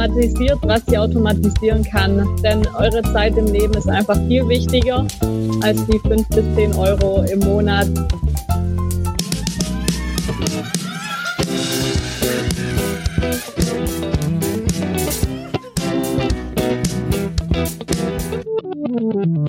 [0.00, 2.36] automatisiert, was sie automatisieren kann.
[2.42, 5.06] Denn eure Zeit im Leben ist einfach viel wichtiger
[5.62, 7.88] als die 5 bis 10 Euro im Monat.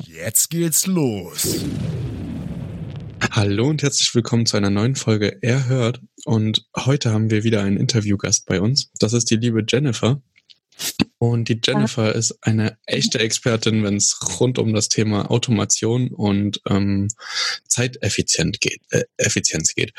[0.06, 1.64] Jetzt geht's los.
[3.32, 6.02] Hallo und herzlich willkommen zu einer neuen Folge Er hört.
[6.26, 8.92] Und heute haben wir wieder einen Interviewgast bei uns.
[9.00, 10.22] Das ist die liebe Jennifer.
[11.18, 12.12] Und die Jennifer ja.
[12.12, 17.10] ist eine echte Expertin, wenn es rund um das Thema Automation und ähm,
[17.68, 19.94] Zeiteffizienz geht, äh, Effizienz geht.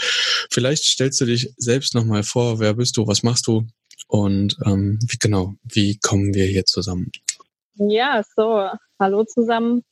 [0.51, 3.67] Vielleicht stellst du dich selbst nochmal vor, wer bist du, was machst du
[4.09, 7.11] und ähm, wie genau, wie kommen wir hier zusammen?
[7.77, 9.85] Ja, so, hallo zusammen.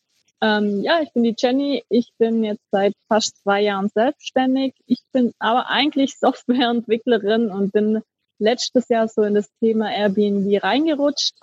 [0.43, 1.85] Ähm, ja, ich bin die Jenny.
[1.89, 4.75] Ich bin jetzt seit fast zwei Jahren selbstständig.
[4.87, 8.03] Ich bin aber eigentlich Softwareentwicklerin und bin
[8.41, 11.35] letztes Jahr so in das Thema Airbnb reingerutscht,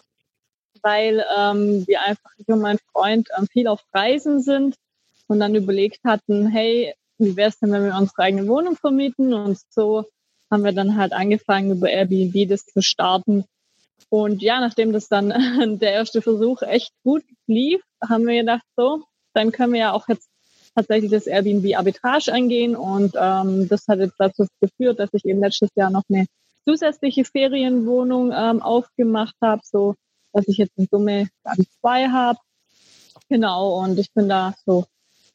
[0.81, 4.75] weil ähm, wir einfach, ich und mein Freund, ähm, viel auf Reisen sind
[5.27, 9.33] und dann überlegt hatten, hey, wie wäre es denn, wenn wir unsere eigene Wohnung vermieten?
[9.33, 10.05] Und so
[10.51, 13.45] haben wir dann halt angefangen, über Airbnb das zu starten.
[14.09, 15.29] Und ja, nachdem das dann
[15.79, 19.03] der erste Versuch echt gut lief, haben wir gedacht, so,
[19.33, 20.29] dann können wir ja auch jetzt
[20.75, 22.75] tatsächlich das Airbnb Arbitrage angehen.
[22.75, 26.25] Und ähm, das hat jetzt dazu geführt, dass ich eben letztes Jahr noch eine
[26.67, 29.95] zusätzliche Ferienwohnung ähm, aufgemacht habe, so
[30.33, 31.29] dass ich jetzt in Summe
[31.79, 32.39] zwei habe.
[33.29, 34.85] Genau, und ich bin da so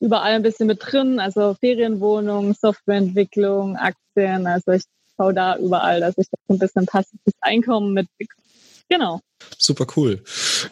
[0.01, 4.83] überall ein bisschen mit drin, also Ferienwohnung, Softwareentwicklung, Aktien, also ich
[5.17, 8.42] schaue da überall, dass ich da so ein bisschen passives Einkommen mitbekomme.
[8.89, 9.21] Genau.
[9.59, 10.23] Super cool.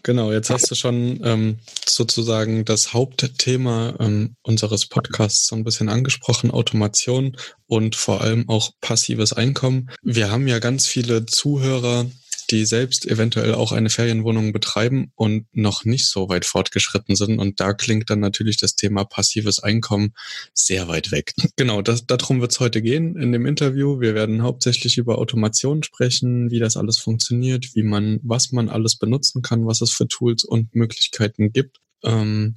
[0.03, 5.89] Genau, jetzt hast du schon ähm, sozusagen das Hauptthema ähm, unseres Podcasts so ein bisschen
[5.89, 7.37] angesprochen, Automation
[7.67, 9.91] und vor allem auch passives Einkommen.
[10.03, 12.07] Wir haben ja ganz viele Zuhörer,
[12.51, 17.39] die selbst eventuell auch eine Ferienwohnung betreiben und noch nicht so weit fortgeschritten sind.
[17.39, 20.15] Und da klingt dann natürlich das Thema passives Einkommen
[20.55, 21.35] sehr weit weg.
[21.57, 24.01] Genau, das, darum wird es heute gehen in dem Interview.
[24.01, 28.97] Wir werden hauptsächlich über Automation sprechen, wie das alles funktioniert, wie man, was man alles
[28.97, 31.79] benutzen kann, was es für Tools und Möglichkeiten gibt.
[32.03, 32.57] Ähm,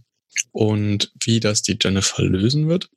[0.52, 2.90] und wie das die Jennifer lösen wird.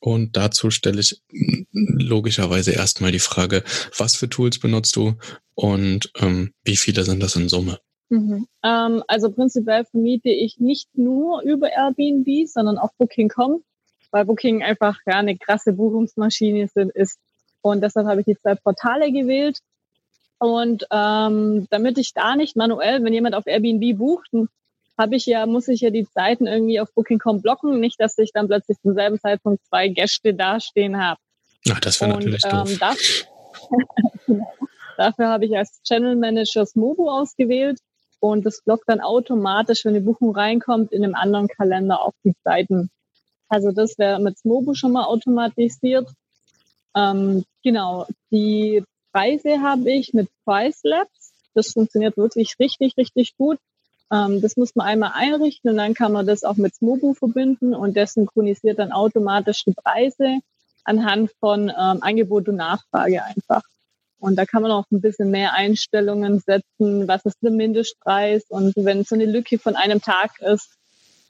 [0.00, 1.22] Und dazu stelle ich
[1.70, 3.62] logischerweise erstmal die Frage,
[3.96, 5.16] was für Tools benutzt du
[5.54, 7.78] und ähm, wie viele sind das in Summe?
[8.08, 8.46] Mhm.
[8.62, 13.62] Ähm, also prinzipiell vermiete ich nicht nur über Airbnb, sondern auch Booking.com,
[14.10, 17.18] weil Booking einfach ja, eine krasse Buchungsmaschine ist.
[17.62, 19.60] Und deshalb habe ich die zwei Portale gewählt.
[20.38, 24.30] Und ähm, damit ich da nicht manuell, wenn jemand auf Airbnb bucht,
[24.98, 28.32] habe ich ja, muss ich ja die Zeiten irgendwie auf Booking.com blocken, nicht, dass ich
[28.32, 31.18] dann plötzlich zum selben Zeitpunkt zwei Gäste dastehen habe.
[31.70, 32.70] Ach, das wäre natürlich doof.
[32.70, 33.26] Ähm, das,
[35.02, 37.80] Dafür habe ich als Channel Manager Smobo ausgewählt
[38.20, 42.36] und das blockt dann automatisch, wenn die Buchung reinkommt, in einem anderen Kalender auf die
[42.44, 42.88] Seiten.
[43.48, 46.08] Also das wäre mit Smobo schon mal automatisiert.
[46.94, 51.32] Ähm, genau, die Preise habe ich mit Price Labs.
[51.54, 53.58] Das funktioniert wirklich richtig, richtig gut.
[54.12, 57.74] Ähm, das muss man einmal einrichten und dann kann man das auch mit Smobo verbinden
[57.74, 60.38] und das synchronisiert dann automatisch die Preise
[60.84, 63.62] anhand von ähm, Angebot und Nachfrage einfach.
[64.22, 68.72] Und da kann man auch ein bisschen mehr Einstellungen setzen, was ist der Mindestpreis und
[68.76, 70.76] wenn so eine Lücke von einem Tag ist,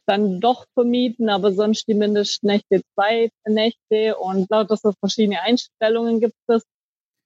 [0.05, 6.37] dann doch vermieten, aber sonst die Mindestnächte zwei Nächte und lauter so verschiedene Einstellungen gibt
[6.49, 6.65] es.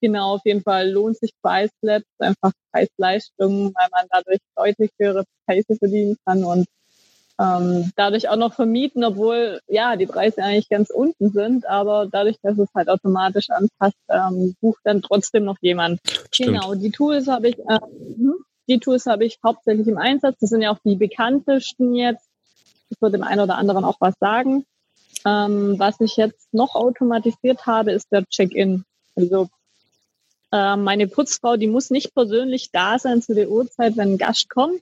[0.00, 5.24] Genau, auf jeden Fall lohnt sich Price Labs, einfach Preis-Leistung, weil man dadurch deutlich höhere
[5.46, 6.66] Preise verdienen kann und
[7.38, 12.36] ähm, dadurch auch noch vermieten, obwohl ja die Preise eigentlich ganz unten sind, aber dadurch,
[12.42, 16.00] dass es halt automatisch anpasst, ähm, bucht dann trotzdem noch jemand.
[16.32, 16.60] Stimmt.
[16.60, 17.78] Genau, die Tools habe ich, äh,
[18.68, 20.36] die Tools habe ich hauptsächlich im Einsatz.
[20.40, 22.26] Das sind ja auch die bekanntesten jetzt.
[22.88, 24.64] Ich würde dem einen oder anderen auch was sagen.
[25.24, 28.84] Ähm, was ich jetzt noch automatisiert habe, ist der Check-in.
[29.14, 29.48] Also
[30.52, 34.48] äh, meine Putzfrau, die muss nicht persönlich da sein zu der Uhrzeit, wenn ein Gast
[34.48, 34.80] kommt,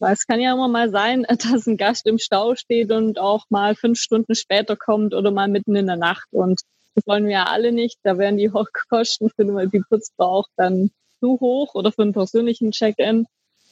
[0.00, 3.44] weil es kann ja immer mal sein, dass ein Gast im Stau steht und auch
[3.50, 6.26] mal fünf Stunden später kommt oder mal mitten in der Nacht.
[6.32, 6.62] Und
[6.94, 7.98] das wollen wir ja alle nicht.
[8.02, 8.50] Da wären die
[8.88, 9.82] Kosten für die
[10.18, 13.26] auch dann zu hoch oder für einen persönlichen Check-in.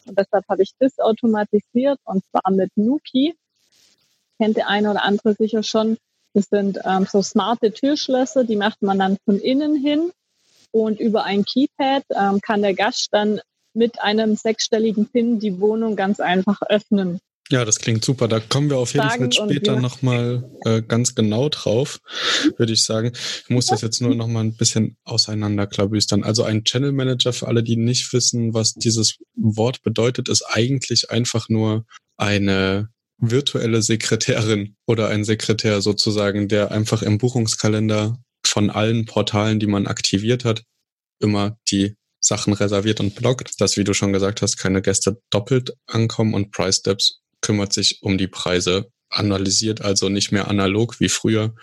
[0.07, 3.35] Und deshalb habe ich das automatisiert und zwar mit Nuki.
[4.39, 5.97] Kennt der eine oder andere sicher schon.
[6.35, 10.13] Das sind ähm, so smarte Türschlösser, die macht man dann von innen hin.
[10.71, 13.41] Und über ein Keypad ähm, kann der Gast dann
[13.75, 17.21] mit einem sechsstelligen PIN die Wohnung ganz einfach öffnen.
[17.51, 18.29] Ja, das klingt super.
[18.29, 21.99] Da kommen wir auf jeden Fall später nochmal äh, ganz genau drauf,
[22.59, 23.13] würde ich sagen.
[23.15, 26.25] Ich muss das jetzt nur nochmal ein bisschen auseinanderklabüstern.
[26.25, 31.11] Also ein Channel Manager, für alle, die nicht wissen, was dieses Wort bedeutet, ist eigentlich
[31.11, 31.87] einfach nur
[32.19, 39.67] eine virtuelle Sekretärin oder ein Sekretär sozusagen, der einfach im Buchungskalender von allen Portalen, die
[39.67, 40.65] man aktiviert hat,
[41.19, 45.73] immer die Sachen reserviert und blockt, dass, wie du schon gesagt hast, keine Gäste doppelt
[45.87, 51.09] ankommen und Price Steps kümmert sich um die Preise, analysiert also nicht mehr analog wie
[51.09, 51.55] früher.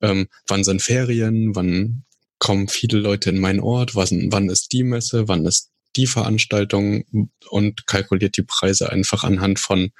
[0.00, 1.54] Ähm, wann sind Ferien?
[1.54, 2.04] Wann
[2.38, 3.94] kommen viele Leute in meinen Ort?
[3.94, 5.28] Wann, wann ist die Messe?
[5.28, 7.04] Wann ist die Veranstaltung?
[7.50, 9.90] Und kalkuliert die Preise einfach anhand von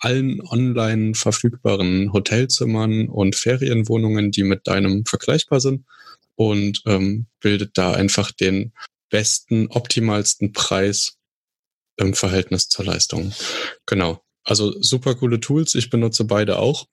[0.00, 5.86] allen online verfügbaren Hotelzimmern und Ferienwohnungen, die mit deinem vergleichbar sind
[6.36, 8.72] und ähm, bildet da einfach den
[9.14, 11.18] besten, optimalsten Preis
[11.96, 13.32] im Verhältnis zur Leistung.
[13.86, 14.20] Genau.
[14.42, 15.76] Also super coole Tools.
[15.76, 16.88] Ich benutze beide auch.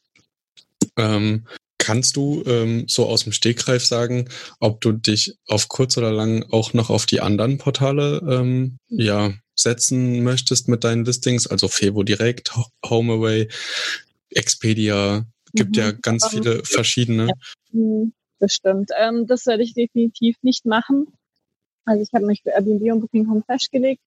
[0.98, 1.48] Ähm,
[1.80, 4.30] kannst du ähm, so aus dem Stegreif sagen,
[4.60, 9.34] ob du dich auf kurz oder lang auch noch auf die anderen Portale ähm, ja,
[9.56, 11.48] setzen möchtest mit deinen Listings?
[11.48, 12.54] Also Fevo Direkt,
[12.86, 13.48] HomeAway,
[14.30, 15.82] Expedia, gibt mhm.
[15.82, 17.30] ja ganz viele verschiedene.
[17.30, 17.34] Ja.
[17.72, 18.92] Mhm, das stimmt.
[18.96, 21.08] Ähm, das werde ich definitiv nicht machen.
[21.86, 24.02] Also ich habe mich für Airbnb und Booking.com festgelegt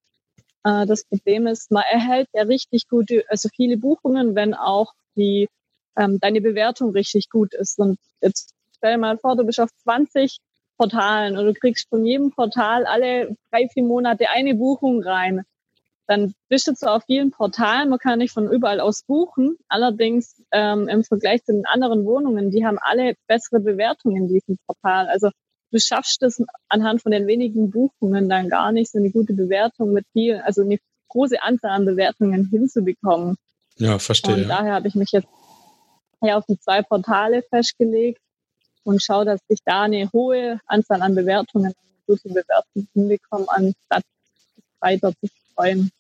[0.65, 5.49] äh, das Problem ist, man erhält ja richtig gute, also viele Buchungen, wenn auch die
[5.97, 7.79] ähm, deine Bewertung richtig gut ist.
[7.79, 10.39] Und jetzt stell mal vor, du bist auf 20
[10.77, 15.43] Portalen und du kriegst von jedem Portal alle drei, vier Monate eine Buchung rein.
[16.07, 19.57] Dann bist du zwar auf vielen Portalen, man kann nicht von überall aus buchen.
[19.69, 24.59] Allerdings ähm, im Vergleich zu den anderen Wohnungen, die haben alle bessere Bewertungen in diesem
[24.67, 25.09] Portal.
[25.09, 25.31] Also
[25.75, 29.93] du schaffst es anhand von den wenigen Buchungen dann gar nicht, so eine gute Bewertung
[29.93, 30.79] mit viel, also eine
[31.09, 33.37] große Anzahl an Bewertungen hinzubekommen.
[33.77, 34.37] Ja, verstehe.
[34.37, 35.27] Und daher habe ich mich jetzt
[36.23, 38.21] ja auf die zwei Portale festgelegt
[38.85, 41.75] und schaue, dass ich da eine hohe Anzahl an Bewertungen,
[42.07, 44.05] gute Bewertung hinbekomme, anstatt
[44.79, 45.91] weiter zu streuen.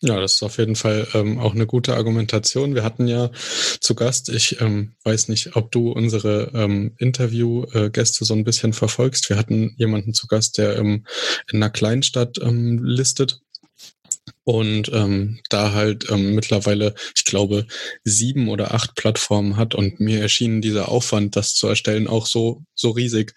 [0.00, 2.76] Ja, das ist auf jeden Fall ähm, auch eine gute Argumentation.
[2.76, 3.30] Wir hatten ja
[3.80, 9.28] zu Gast, ich ähm, weiß nicht, ob du unsere ähm, Interviewgäste so ein bisschen verfolgst.
[9.28, 11.04] Wir hatten jemanden zu Gast, der ähm,
[11.50, 13.40] in einer Kleinstadt ähm, listet
[14.48, 17.66] und ähm, da halt ähm, mittlerweile, ich glaube,
[18.02, 22.64] sieben oder acht Plattformen hat und mir erschien dieser Aufwand, das zu erstellen, auch so
[22.74, 23.34] so riesig,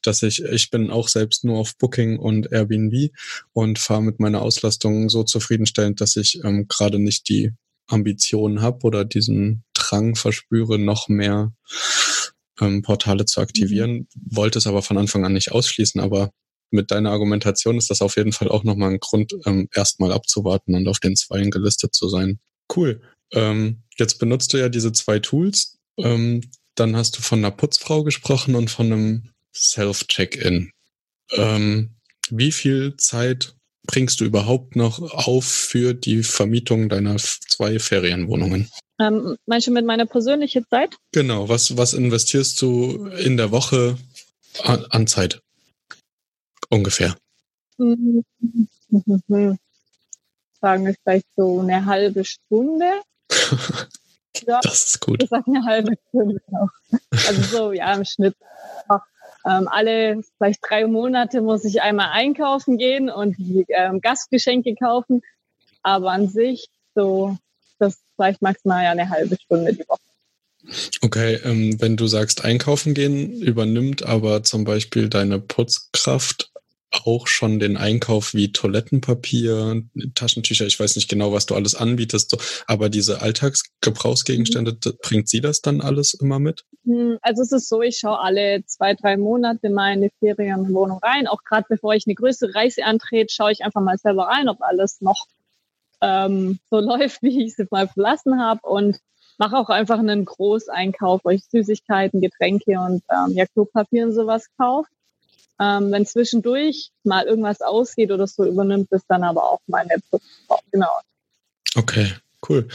[0.00, 3.10] dass ich ich bin auch selbst nur auf Booking und Airbnb
[3.52, 7.52] und fahre mit meiner Auslastung so zufriedenstellend, dass ich ähm, gerade nicht die
[7.86, 11.52] Ambitionen habe oder diesen Drang verspüre, noch mehr
[12.58, 13.92] ähm, Portale zu aktivieren.
[13.92, 14.06] Mhm.
[14.14, 16.30] Wollte es aber von Anfang an nicht ausschließen, aber
[16.74, 20.74] mit deiner Argumentation ist das auf jeden Fall auch nochmal ein Grund, ähm, erstmal abzuwarten
[20.74, 22.38] und auf den Zweien gelistet zu sein.
[22.74, 23.00] Cool.
[23.32, 25.78] Ähm, jetzt benutzt du ja diese zwei Tools.
[25.98, 26.42] Ähm,
[26.74, 30.70] dann hast du von einer Putzfrau gesprochen und von einem Self-Check-In.
[31.32, 31.90] Ähm,
[32.30, 33.54] wie viel Zeit
[33.86, 38.68] bringst du überhaupt noch auf für die Vermietung deiner zwei Ferienwohnungen?
[39.00, 40.96] Ähm, meinst du mit meiner persönlichen Zeit?
[41.12, 41.48] Genau.
[41.48, 43.98] Was, was investierst du in der Woche
[44.62, 45.40] an, an Zeit?
[46.74, 47.14] Ungefähr.
[47.78, 48.24] Sagen
[50.86, 52.90] wir vielleicht so eine halbe Stunde.
[54.44, 55.22] ja, das ist gut.
[55.22, 56.70] Ich sage eine halbe Stunde noch.
[57.28, 58.34] Also so, ja, im Schnitt.
[59.46, 63.36] Ähm, alle vielleicht drei Monate muss ich einmal einkaufen gehen und
[63.68, 65.22] ähm, Gastgeschenke kaufen.
[65.82, 66.66] Aber an sich
[66.96, 67.36] so,
[67.78, 70.00] das vielleicht maximal ja eine halbe Stunde die Woche.
[71.02, 76.50] Okay, ähm, wenn du sagst einkaufen gehen, übernimmt aber zum Beispiel deine Putzkraft
[76.94, 79.82] auch schon den Einkauf wie Toilettenpapier,
[80.14, 84.92] Taschentücher, ich weiß nicht genau, was du alles anbietest, aber diese Alltagsgebrauchsgegenstände, mhm.
[85.02, 86.64] bringt sie das dann alles immer mit?
[86.84, 90.98] Hm, also es ist so, ich schaue alle zwei, drei Monate mal in die Ferienwohnung
[91.02, 91.26] rein.
[91.26, 94.60] Auch gerade bevor ich eine größere Reise antrete, schaue ich einfach mal selber rein, ob
[94.62, 95.26] alles noch
[96.00, 98.98] ähm, so läuft, wie ich es mal verlassen habe und
[99.38, 104.46] mache auch einfach einen Großeinkauf, wo ich Süßigkeiten, Getränke und ähm, ja, Klopapier und sowas
[104.56, 104.88] kaufe.
[105.60, 110.58] Ähm, wenn zwischendurch mal irgendwas ausgeht oder so, übernimmt es dann aber auch meine Putzfrau.
[110.72, 110.90] Genau.
[111.76, 112.12] Okay,
[112.48, 112.68] cool.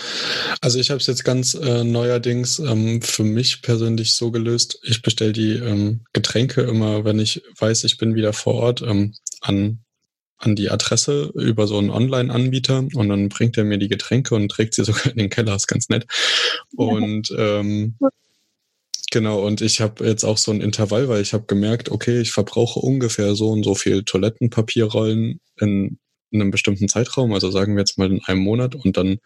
[0.62, 4.80] Also ich habe es jetzt ganz äh, neuerdings ähm, für mich persönlich so gelöst.
[4.84, 9.14] Ich bestelle die ähm, Getränke immer, wenn ich weiß, ich bin wieder vor Ort, ähm,
[9.42, 9.80] an
[10.40, 14.50] an die Adresse über so einen Online-Anbieter und dann bringt er mir die Getränke und
[14.50, 16.08] trägt sie sogar in den Keller, ist ganz nett.
[16.76, 17.96] Und ähm,
[19.12, 22.32] Genau, und ich habe jetzt auch so ein Intervall, weil ich habe gemerkt, okay, ich
[22.32, 26.00] verbrauche ungefähr so und so viel Toilettenpapierrollen in
[26.32, 29.18] in einem bestimmten Zeitraum, also sagen wir jetzt mal in einem Monat und dann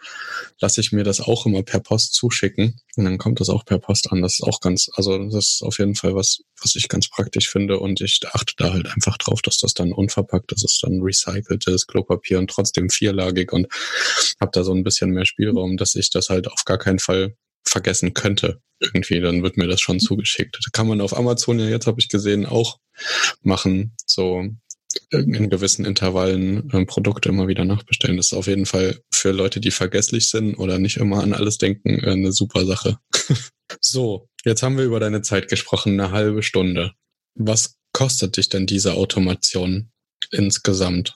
[0.59, 3.79] lasse ich mir das auch immer per Post zuschicken und dann kommt das auch per
[3.79, 4.21] Post an.
[4.21, 7.49] Das ist auch ganz, also das ist auf jeden Fall was, was ich ganz praktisch
[7.49, 11.01] finde und ich achte da halt einfach drauf, dass das dann unverpackt ist, ist dann
[11.01, 13.67] recyceltes Klopapier und trotzdem vierlagig und
[14.39, 17.35] habe da so ein bisschen mehr Spielraum, dass ich das halt auf gar keinen Fall
[17.65, 20.55] vergessen könnte irgendwie, dann wird mir das schon zugeschickt.
[20.55, 22.79] Da kann man auf Amazon ja jetzt, habe ich gesehen, auch
[23.41, 24.45] machen, so
[25.11, 28.17] in gewissen Intervallen äh, Produkte immer wieder nachbestellen.
[28.17, 31.57] Das ist auf jeden Fall für Leute, die vergesslich sind oder nicht immer an alles
[31.57, 32.99] denken, äh, eine super Sache.
[33.81, 36.93] so, jetzt haben wir über deine Zeit gesprochen, eine halbe Stunde.
[37.35, 39.91] Was kostet dich denn diese Automation
[40.31, 41.15] insgesamt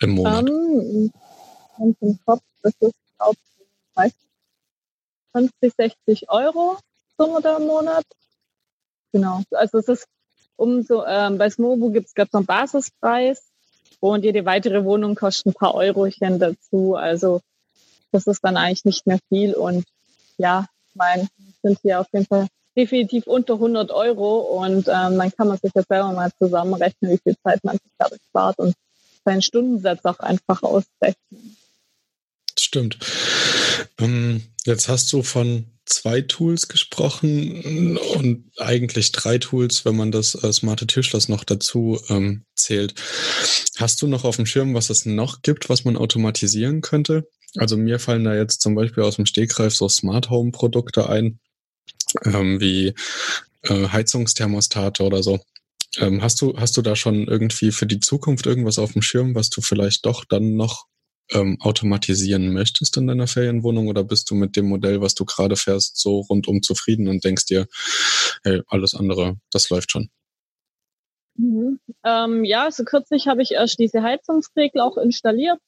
[0.00, 0.48] im Monat?
[0.48, 1.12] Um,
[2.00, 3.36] im Kopf, das ist, glaube
[4.06, 4.12] ich,
[5.32, 6.78] 50, 60 Euro
[7.18, 8.04] so im Monat.
[9.12, 9.42] Genau.
[9.50, 10.06] Also es ist
[10.56, 13.42] umso, ähm, bei Smobu gibt es noch einen Basispreis
[14.00, 16.94] und jede weitere Wohnung kostet ein paar Eurochen dazu.
[16.94, 17.40] Also
[18.12, 19.84] das ist dann eigentlich nicht mehr viel und
[20.38, 21.28] ja, ich meine,
[21.62, 22.46] sind hier auf jeden Fall
[22.76, 27.18] definitiv unter 100 Euro und ähm, dann kann man sich ja selber mal zusammenrechnen, wie
[27.18, 28.74] viel Zeit man sich dadurch spart und
[29.24, 31.56] seinen Stundensatz auch einfach ausrechnen.
[32.58, 32.98] Stimmt.
[34.00, 40.34] Ähm, jetzt hast du von zwei Tools gesprochen und eigentlich drei Tools, wenn man das
[40.34, 42.94] äh, smarte Türschloss noch dazu ähm, zählt.
[43.76, 47.28] Hast du noch auf dem Schirm, was es noch gibt, was man automatisieren könnte?
[47.56, 51.40] Also mir fallen da jetzt zum Beispiel aus dem Stegreif so Smart Home Produkte ein,
[52.24, 52.94] ähm, wie
[53.62, 55.40] äh, Heizungsthermostate oder so.
[55.98, 59.34] Ähm, hast du, hast du da schon irgendwie für die Zukunft irgendwas auf dem Schirm,
[59.34, 60.86] was du vielleicht doch dann noch
[61.32, 65.56] ähm, automatisieren möchtest in deiner Ferienwohnung oder bist du mit dem Modell, was du gerade
[65.56, 67.66] fährst, so rundum zufrieden und denkst dir,
[68.42, 70.10] hey, alles andere, das läuft schon?
[71.36, 71.78] Mhm.
[72.04, 75.58] Ähm, ja, also kürzlich habe ich erst diese Heizungsregel auch installiert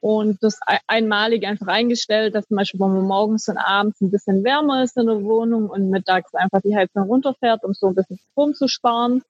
[0.00, 4.44] und das einmalig einfach eingestellt, dass zum Beispiel, wenn man morgens und abends ein bisschen
[4.44, 8.18] wärmer ist in der Wohnung und mittags einfach die Heizung runterfährt, um so ein bisschen
[8.30, 9.22] Strom zu sparen.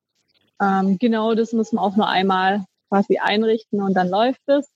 [0.60, 4.68] Ähm, genau das muss man auch nur einmal quasi einrichten und dann läuft es.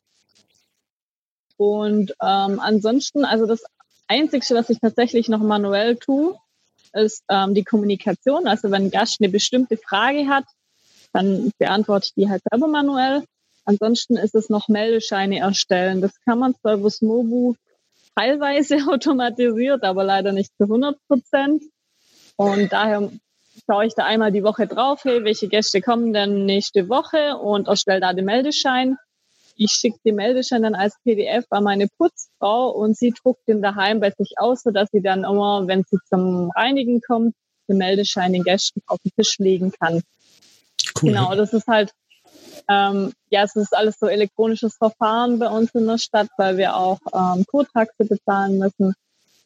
[1.60, 3.62] Und ähm, ansonsten, also das
[4.08, 6.34] Einzige, was ich tatsächlich noch manuell tue,
[6.94, 8.46] ist ähm, die Kommunikation.
[8.46, 10.46] Also wenn ein Gast eine bestimmte Frage hat,
[11.12, 13.24] dann beantworte ich die halt selber manuell.
[13.66, 16.00] Ansonsten ist es noch Meldescheine erstellen.
[16.00, 17.56] Das kann man zwar über Smobu
[18.16, 21.62] teilweise automatisiert, aber leider nicht zu 100 Prozent.
[22.36, 23.12] Und daher
[23.66, 27.68] schaue ich da einmal die Woche drauf, hey, welche Gäste kommen denn nächste Woche und
[27.68, 28.96] erstelle da den Meldeschein
[29.60, 34.00] ich schicke die Meldeschein dann als PDF an meine Putzfrau und sie druckt den daheim
[34.00, 37.34] bei sich aus, sodass sie dann immer, wenn sie zum Reinigen kommt,
[37.68, 40.00] den Meldeschein den Gästen auf den Tisch legen kann.
[40.96, 41.10] Cool.
[41.10, 41.92] Genau, das ist halt,
[42.70, 46.74] ähm, ja, es ist alles so elektronisches Verfahren bei uns in der Stadt, weil wir
[46.74, 48.94] auch ähm, Kurtaxe bezahlen müssen.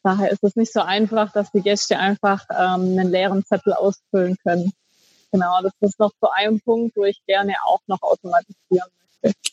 [0.01, 4.37] Daher ist es nicht so einfach, dass die Gäste einfach ähm, einen leeren Zettel ausfüllen
[4.45, 4.71] können.
[5.33, 8.89] Genau, das ist noch so ein Punkt, wo ich gerne auch noch automatisieren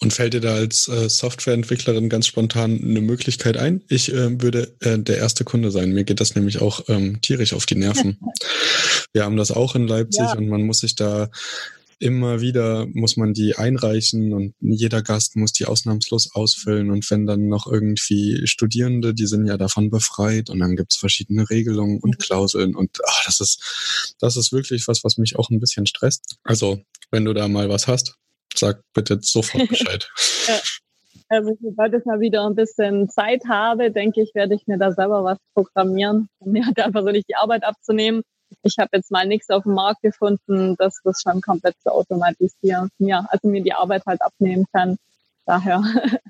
[0.01, 3.83] und fällt dir da als äh, Softwareentwicklerin ganz spontan eine Möglichkeit ein?
[3.89, 5.93] Ich äh, würde äh, der erste Kunde sein.
[5.93, 8.19] Mir geht das nämlich auch ähm, tierisch auf die Nerven.
[9.13, 10.37] Wir haben das auch in Leipzig ja.
[10.37, 11.31] und man muss sich da
[12.03, 17.27] immer wieder muss man die einreichen und jeder Gast muss die ausnahmslos ausfüllen und wenn
[17.27, 22.17] dann noch irgendwie Studierende, die sind ja davon befreit und dann gibt's verschiedene Regelungen und
[22.17, 22.19] mhm.
[22.19, 26.39] Klauseln und ach, das ist das ist wirklich was, was mich auch ein bisschen stresst.
[26.43, 26.81] Also
[27.13, 28.17] wenn du da mal was hast,
[28.57, 30.09] sag bitte sofort Bescheid.
[30.47, 30.61] ja.
[31.29, 34.93] Also sobald ich mal wieder ein bisschen Zeit habe, denke ich, werde ich mir da
[34.93, 38.23] selber was programmieren, um mir halt einfach so nicht die Arbeit abzunehmen.
[38.63, 42.91] Ich habe jetzt mal nichts auf dem Markt gefunden, dass das schon komplett zu automatisieren.
[42.99, 44.99] Ja, also mir die Arbeit halt abnehmen kann.
[45.47, 45.83] Daher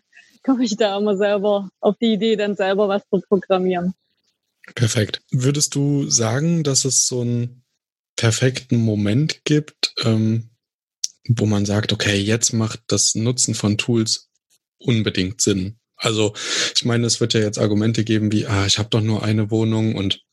[0.44, 3.94] komme ich da immer selber auf die Idee, dann selber was zu programmieren.
[4.76, 5.20] Perfekt.
[5.32, 7.64] Würdest du sagen, dass es so einen
[8.14, 10.51] perfekten Moment gibt, ähm,
[11.28, 14.30] wo man sagt, okay, jetzt macht das Nutzen von Tools
[14.78, 15.78] unbedingt Sinn.
[15.96, 16.34] Also
[16.74, 19.50] ich meine, es wird ja jetzt Argumente geben wie, ah, ich habe doch nur eine
[19.50, 20.24] Wohnung und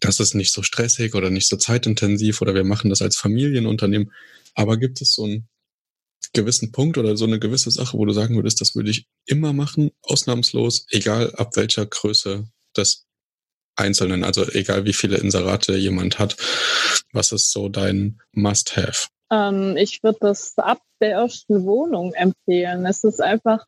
[0.00, 4.12] das ist nicht so stressig oder nicht so zeitintensiv oder wir machen das als Familienunternehmen.
[4.54, 5.48] Aber gibt es so einen
[6.32, 9.52] gewissen Punkt oder so eine gewisse Sache, wo du sagen würdest, das würde ich immer
[9.52, 13.06] machen, ausnahmslos, egal ab welcher Größe des
[13.76, 16.36] Einzelnen, also egal wie viele Inserate jemand hat,
[17.12, 19.08] was ist so dein Must-Have?
[19.30, 22.84] Ähm, ich würde das ab der ersten Wohnung empfehlen.
[22.86, 23.66] Es ist einfach,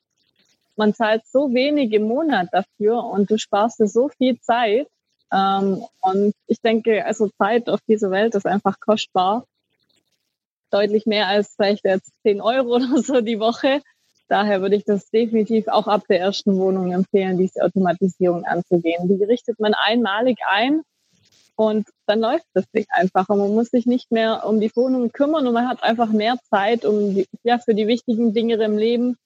[0.76, 4.88] man zahlt so wenig im Monat dafür und du sparst dir so viel Zeit.
[5.32, 9.46] Ähm, und ich denke, also Zeit auf dieser Welt ist einfach kostbar.
[10.70, 13.82] deutlich mehr als vielleicht jetzt 10 Euro oder so die Woche.
[14.28, 19.06] Daher würde ich das definitiv auch ab der ersten Wohnung empfehlen, diese Automatisierung anzugehen.
[19.08, 20.82] Die richtet man einmalig ein
[21.62, 23.28] und dann läuft das Ding einfach.
[23.28, 26.36] Und man muss sich nicht mehr um die Wohnung kümmern und man hat einfach mehr
[26.50, 29.16] Zeit um die, ja, für die wichtigen Dinge im Leben.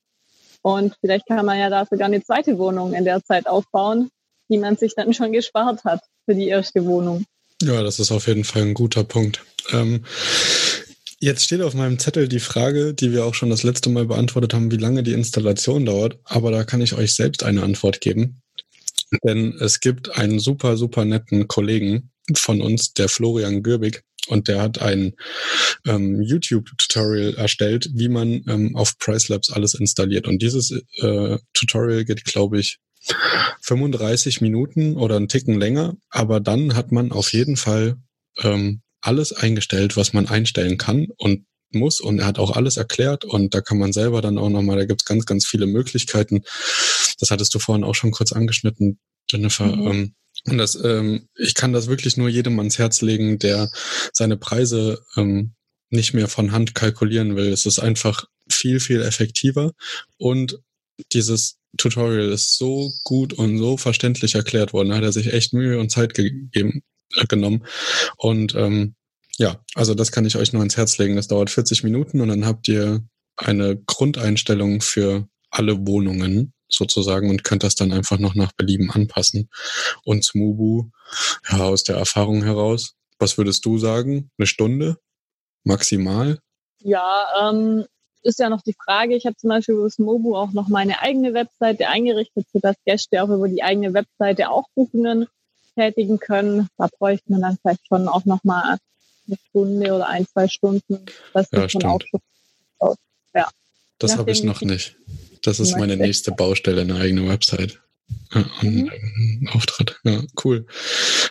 [0.61, 4.11] Und vielleicht kann man ja da sogar eine zweite Wohnung in der Zeit aufbauen,
[4.51, 7.25] die man sich dann schon gespart hat für die erste Wohnung.
[7.63, 9.43] Ja, das ist auf jeden Fall ein guter Punkt.
[9.73, 10.05] Ähm,
[11.19, 14.53] Jetzt steht auf meinem Zettel die Frage, die wir auch schon das letzte Mal beantwortet
[14.53, 16.19] haben, wie lange die Installation dauert.
[16.25, 18.43] Aber da kann ich euch selbst eine Antwort geben.
[19.25, 24.61] Denn es gibt einen super, super netten Kollegen von uns, der Florian Gürbig, und der
[24.61, 25.15] hat ein
[25.87, 30.27] ähm, YouTube-Tutorial erstellt, wie man ähm, auf PriceLabs alles installiert.
[30.27, 32.79] Und dieses äh, Tutorial geht, glaube ich,
[33.63, 37.97] 35 Minuten oder einen Ticken länger, aber dann hat man auf jeden Fall
[38.43, 43.25] ähm, alles eingestellt, was man einstellen kann und muss und er hat auch alles erklärt
[43.25, 46.43] und da kann man selber dann auch nochmal, da gibt es ganz, ganz viele Möglichkeiten.
[47.21, 48.99] Das hattest du vorhin auch schon kurz angeschnitten,
[49.31, 49.67] Jennifer.
[49.67, 49.87] Mhm.
[49.87, 50.15] Ähm,
[50.47, 53.71] und das, ähm, ich kann das wirklich nur jedem ans Herz legen, der
[54.13, 55.55] seine Preise ähm,
[55.91, 57.49] nicht mehr von Hand kalkulieren will.
[57.49, 59.73] Es ist einfach viel, viel effektiver
[60.19, 60.59] und
[61.13, 64.91] dieses Tutorial ist so gut und so verständlich erklärt worden.
[64.91, 66.83] Da hat er sich echt Mühe und Zeit gegeben,
[67.17, 67.65] äh, genommen.
[68.17, 68.95] Und ähm,
[69.37, 71.17] ja, also das kann ich euch nur ins Herz legen.
[71.17, 73.05] Das dauert 40 Minuten und dann habt ihr
[73.37, 79.49] eine Grundeinstellung für alle Wohnungen sozusagen und könnt das dann einfach noch nach Belieben anpassen.
[80.05, 80.91] Und Smubu,
[81.51, 84.31] ja, aus der Erfahrung heraus, was würdest du sagen?
[84.39, 84.99] Eine Stunde?
[85.65, 86.39] Maximal?
[86.81, 87.87] Ja, ähm,
[88.23, 89.17] ist ja noch die Frage.
[89.17, 93.29] Ich habe zum Beispiel über Smobu auch noch meine eigene Webseite eingerichtet, sodass Gäste auch
[93.29, 95.27] über die eigene Webseite auch Buchungen
[95.75, 96.69] tätigen können.
[96.77, 98.79] Da bräuchte man dann vielleicht schon auch nochmal
[99.27, 101.07] eine Stunde oder ein, zwei Stunden.
[101.33, 101.85] Das ja, stimmt.
[101.85, 102.21] Auch schon
[103.35, 103.49] ja.
[103.99, 104.97] Das habe ich noch nicht.
[105.43, 107.81] Das ist meine nächste Baustelle, eine eigene Website.
[108.61, 108.91] Mhm.
[109.53, 109.99] Auftritt.
[110.05, 110.67] Ja, cool.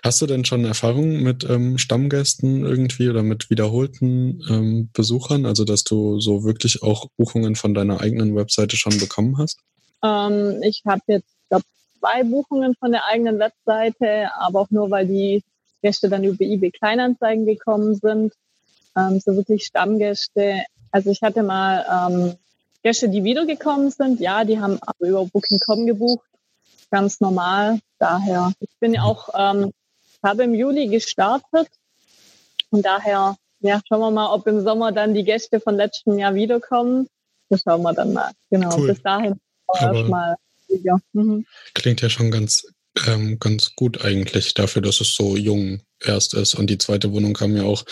[0.04, 5.46] Hast du denn schon Erfahrungen mit ähm, Stammgästen irgendwie oder mit wiederholten ähm, Besuchern?
[5.46, 9.60] Also, dass du so wirklich auch Buchungen von deiner eigenen Webseite schon bekommen hast?
[10.04, 11.66] Ähm, ich habe jetzt, glaube
[12.00, 15.44] zwei Buchungen von der eigenen Webseite, aber auch nur, weil die
[15.82, 18.34] Gäste dann über eBay Kleinanzeigen gekommen sind.
[18.98, 20.64] Ähm, so wirklich Stammgäste.
[20.92, 22.36] Also ich hatte mal ähm,
[22.86, 24.20] Gäste, die wiedergekommen sind.
[24.20, 26.28] Ja, die haben aber über Booking.com gebucht.
[26.92, 27.80] Ganz normal.
[27.98, 29.74] Daher, ich bin ja auch, ähm,
[30.22, 31.68] habe im Juli gestartet.
[32.70, 36.36] Und daher, ja, schauen wir mal, ob im Sommer dann die Gäste von letztem Jahr
[36.36, 37.08] wiederkommen.
[37.50, 38.32] Das schauen wir dann mal.
[38.52, 38.78] Genau.
[38.78, 38.90] Cool.
[38.90, 39.40] Bis dahin
[39.80, 40.36] erstmal
[40.84, 41.00] ja.
[41.14, 41.44] Mhm.
[41.74, 42.68] Klingt ja schon ganz,
[43.08, 46.54] ähm, ganz gut eigentlich dafür, dass es so jung erst ist.
[46.54, 47.84] Und die zweite Wohnung kam ja auch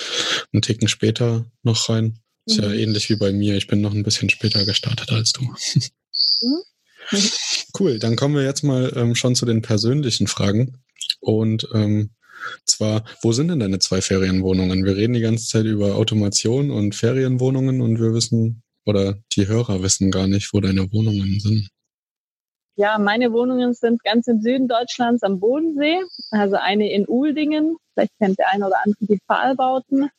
[0.51, 2.19] einen Ticken später noch rein.
[2.45, 2.63] Ist mhm.
[2.63, 3.55] ja ähnlich wie bei mir.
[3.55, 5.43] Ich bin noch ein bisschen später gestartet als du.
[5.43, 6.61] Mhm.
[7.77, 10.83] Cool, dann kommen wir jetzt mal ähm, schon zu den persönlichen Fragen.
[11.19, 12.11] Und ähm,
[12.65, 14.85] zwar, wo sind denn deine zwei Ferienwohnungen?
[14.85, 19.81] Wir reden die ganze Zeit über Automation und Ferienwohnungen und wir wissen, oder die Hörer
[19.81, 21.69] wissen gar nicht, wo deine Wohnungen sind.
[22.75, 25.99] Ja, meine Wohnungen sind ganz im Süden Deutschlands am Bodensee.
[26.31, 27.77] Also eine in Uldingen.
[27.93, 30.09] Vielleicht kennt der eine oder andere die Pfahlbauten.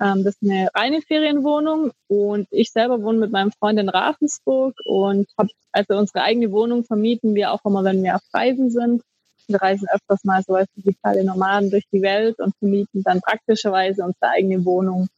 [0.00, 1.92] Ähm, das ist eine reine Ferienwohnung.
[2.08, 6.84] Und ich selber wohne mit meinem Freund in Ravensburg und habe also unsere eigene Wohnung
[6.84, 9.02] vermieten wir auch immer, wenn wir auf Reisen sind.
[9.46, 14.02] Wir reisen öfters mal so als digitale Nomaden durch die Welt und vermieten dann praktischerweise
[14.02, 15.08] unsere eigene Wohnung.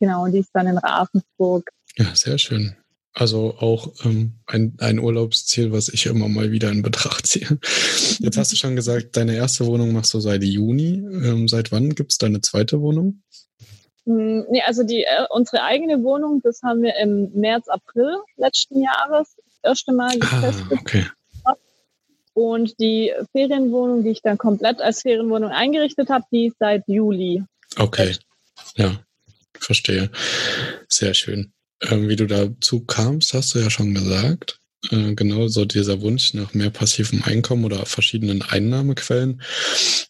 [0.00, 1.70] Genau, und die ist dann in Ravensburg.
[1.96, 2.74] Ja, sehr schön.
[3.12, 7.58] Also auch ähm, ein, ein Urlaubsziel, was ich immer mal wieder in Betracht ziehe.
[8.18, 11.04] Jetzt hast du schon gesagt, deine erste Wohnung machst du seit Juni.
[11.24, 13.22] Ähm, seit wann gibt es deine zweite Wohnung?
[14.06, 18.82] Hm, nee, also die, äh, unsere eigene Wohnung, das haben wir im März, April letzten
[18.82, 20.66] Jahres das erste Mal ah, getestet.
[20.70, 21.06] Ah, okay.
[22.32, 27.42] Und die Ferienwohnung, die ich dann komplett als Ferienwohnung eingerichtet habe, die ist seit Juli.
[27.76, 28.16] Okay.
[28.76, 29.00] Ja,
[29.58, 30.10] verstehe.
[30.88, 31.52] Sehr schön.
[31.82, 34.60] Ähm, wie du dazu kamst, hast du ja schon gesagt.
[34.90, 39.42] Äh, genau so dieser Wunsch nach mehr passivem Einkommen oder verschiedenen Einnahmequellen.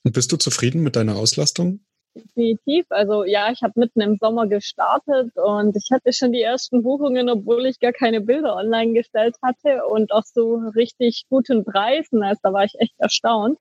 [0.04, 1.80] Bist du zufrieden mit deiner Auslastung?
[2.14, 2.86] Definitiv.
[2.90, 7.30] Also ja, ich habe mitten im Sommer gestartet und ich hatte schon die ersten Buchungen,
[7.30, 12.22] obwohl ich gar keine Bilder online gestellt hatte und auch so richtig guten Preisen.
[12.22, 13.58] Also da war ich echt erstaunt.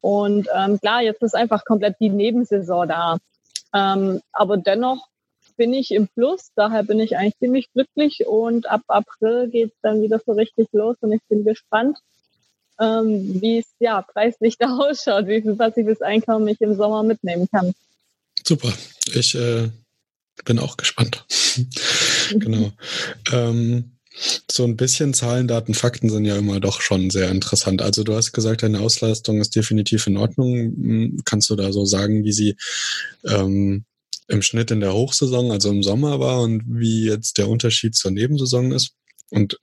[0.00, 3.18] Und ähm, klar, jetzt ist einfach komplett die Nebensaison da.
[3.74, 5.08] Ähm, aber dennoch
[5.56, 9.80] bin ich im Plus, daher bin ich eigentlich ziemlich glücklich und ab April geht es
[9.82, 11.98] dann wieder so richtig los und ich bin gespannt,
[12.82, 17.48] ähm, wie es ja preislich da ausschaut, wie viel passives Einkommen ich im Sommer mitnehmen
[17.50, 17.72] kann.
[18.44, 18.72] Super,
[19.14, 19.68] ich äh,
[20.44, 21.24] bin auch gespannt.
[22.30, 22.72] genau.
[23.32, 23.92] Ähm,
[24.50, 27.80] so ein bisschen Zahlen, Daten, Fakten sind ja immer doch schon sehr interessant.
[27.80, 30.54] Also du hast gesagt, deine Auslastung ist definitiv in Ordnung.
[30.54, 32.56] Hm, kannst du da so sagen, wie sie
[33.24, 33.84] ähm,
[34.28, 38.10] im Schnitt in der Hochsaison, also im Sommer war und wie jetzt der Unterschied zur
[38.10, 38.92] Nebensaison ist?
[39.30, 39.58] Und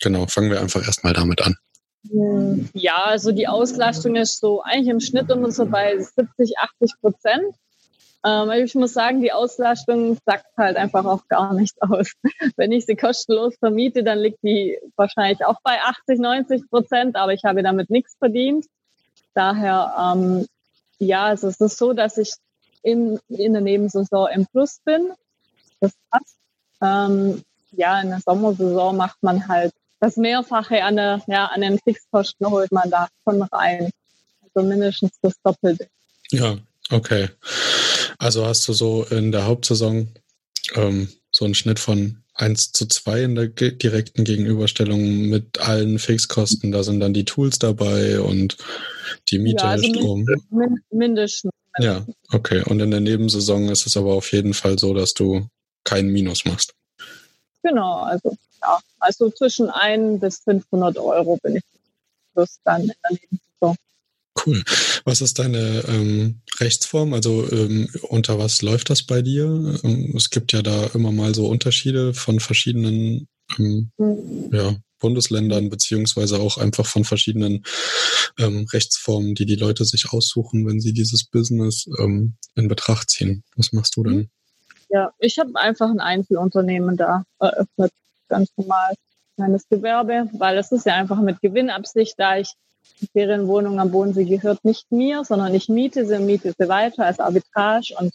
[0.00, 1.56] genau, fangen wir einfach erstmal damit an.
[2.04, 7.54] Ja, also die Auslastung ist so eigentlich im Schnitt immer so bei 70, 80 Prozent.
[8.24, 12.12] Ähm, ich muss sagen, die Auslastung sagt halt einfach auch gar nicht aus.
[12.56, 17.32] Wenn ich sie kostenlos vermiete, dann liegt die wahrscheinlich auch bei 80, 90 Prozent, aber
[17.32, 18.66] ich habe damit nichts verdient.
[19.34, 20.46] Daher, ähm,
[20.98, 22.34] ja, also es ist so, dass ich
[22.82, 25.12] in, in der Nebensaison im Plus bin.
[25.80, 26.36] Das passt.
[26.80, 31.78] Ähm, ja, in der Sommersaison macht man halt das Mehrfache an, der, ja, an den
[31.78, 33.90] Fixkosten holt man da von rein.
[34.42, 35.88] Also mindestens das Doppelte.
[36.30, 36.58] Ja,
[36.90, 37.28] okay.
[38.18, 40.08] Also hast du so in der Hauptsaison
[40.74, 46.72] ähm, so einen Schnitt von 1 zu 2 in der direkten Gegenüberstellung mit allen Fixkosten.
[46.72, 48.56] Da sind dann die Tools dabei und
[49.28, 50.26] die Miete, ja, also Strom.
[50.90, 51.52] mindestens.
[51.78, 52.62] Ja, okay.
[52.64, 55.48] Und in der Nebensaison ist es aber auf jeden Fall so, dass du
[55.84, 56.74] keinen Minus machst.
[57.62, 61.62] Genau, also ja, also zwischen 1 bis 500 Euro bin ich
[62.34, 63.76] plus dann in der Nebensaison.
[64.46, 64.62] Cool.
[65.04, 67.12] Was ist deine ähm, Rechtsform?
[67.12, 69.46] Also ähm, unter was läuft das bei dir?
[69.82, 73.26] Ähm, es gibt ja da immer mal so Unterschiede von verschiedenen
[73.58, 74.50] ähm, mhm.
[74.52, 77.64] ja, Bundesländern beziehungsweise auch einfach von verschiedenen
[78.38, 83.42] ähm, Rechtsformen, die die Leute sich aussuchen, wenn sie dieses Business in Betracht ziehen.
[83.56, 84.16] Was machst du denn?
[84.16, 84.30] Mhm.
[84.90, 87.92] Ja, ich habe einfach ein Einzelunternehmen da eröffnet,
[88.28, 88.94] ganz normal
[89.36, 92.52] kleines Gewerbe, weil es ist ja einfach mit Gewinnabsicht, da ich
[93.00, 97.04] die Ferienwohnung am Bodensee gehört nicht mir, sondern ich miete sie und miete sie weiter
[97.04, 98.12] als Arbitrage und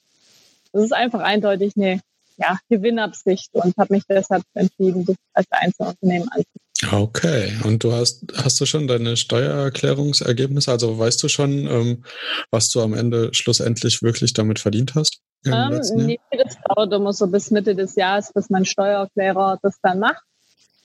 [0.73, 2.02] es ist einfach eindeutig eine
[2.38, 6.62] ja, Gewinnabsicht und habe mich deshalb entschieden, das als Einzelunternehmen anzubieten.
[6.92, 10.72] Okay, und du hast, hast du schon deine Steuererklärungsergebnisse?
[10.72, 12.04] Also weißt du schon, ähm,
[12.52, 15.20] was du am Ende schlussendlich wirklich damit verdient hast?
[15.46, 20.00] Ähm, nee, das dauert immer so bis Mitte des Jahres, bis mein Steuererklärer das dann
[20.00, 20.24] macht.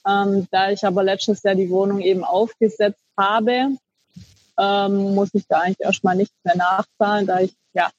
[0.06, 3.76] Ähm, da ich aber letztes Jahr die Wohnung eben aufgesetzt habe,
[4.58, 7.90] ähm, muss ich da eigentlich erstmal nichts mehr nachzahlen, da ich ja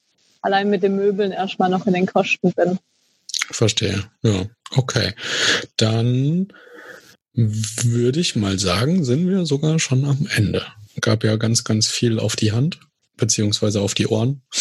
[0.41, 2.79] allein mit den Möbeln erstmal noch in den Kosten bin.
[3.51, 4.03] Verstehe.
[4.21, 5.13] Ja, okay.
[5.77, 6.53] Dann
[7.47, 10.65] würde ich mal sagen, sind wir sogar schon am Ende.
[11.01, 12.79] Gab ja ganz, ganz viel auf die Hand,
[13.17, 14.41] beziehungsweise auf die Ohren.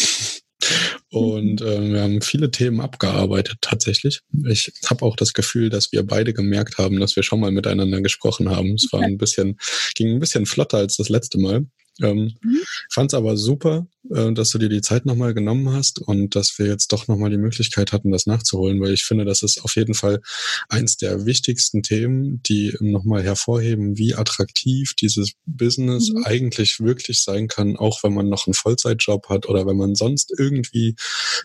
[1.11, 4.21] Und äh, wir haben viele Themen abgearbeitet tatsächlich.
[4.47, 8.01] Ich habe auch das Gefühl, dass wir beide gemerkt haben, dass wir schon mal miteinander
[8.01, 8.75] gesprochen haben.
[8.75, 9.57] Es war ein bisschen,
[9.95, 11.65] ging ein bisschen flotter als das letzte Mal.
[12.01, 12.59] Ähm, mhm.
[12.91, 16.57] Fand es aber super, äh, dass du dir die Zeit nochmal genommen hast und dass
[16.57, 19.75] wir jetzt doch nochmal die Möglichkeit hatten, das nachzuholen, weil ich finde, das ist auf
[19.75, 20.21] jeden Fall
[20.69, 26.23] eins der wichtigsten Themen, die nochmal hervorheben, wie attraktiv dieses Business mhm.
[26.25, 30.33] eigentlich wirklich sein kann, auch wenn man noch einen Vollzeitjob hat oder wenn man sonst
[30.37, 30.95] irgendwie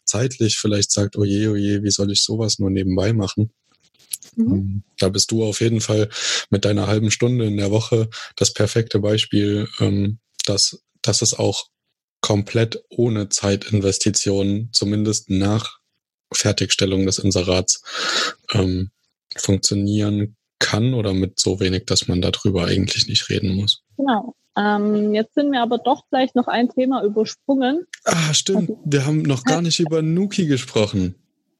[0.05, 3.51] zeitlich vielleicht sagt, oh je, oh je, wie soll ich sowas nur nebenbei machen?
[4.37, 4.53] Mhm.
[4.53, 6.09] Ähm, da bist du auf jeden Fall
[6.51, 11.66] mit deiner halben Stunde in der Woche das perfekte Beispiel, ähm, dass, dass es auch
[12.20, 15.78] komplett ohne Zeitinvestitionen, zumindest nach
[16.33, 17.83] Fertigstellung des Inserats,
[18.52, 18.90] ähm,
[19.37, 23.83] funktionieren kann oder mit so wenig, dass man darüber eigentlich nicht reden muss.
[23.98, 24.35] Genau.
[24.57, 27.87] Ähm, jetzt sind wir aber doch vielleicht noch ein Thema übersprungen.
[28.04, 28.70] Ah, stimmt.
[28.85, 31.16] Wir haben noch gar nicht über Nuki gesprochen.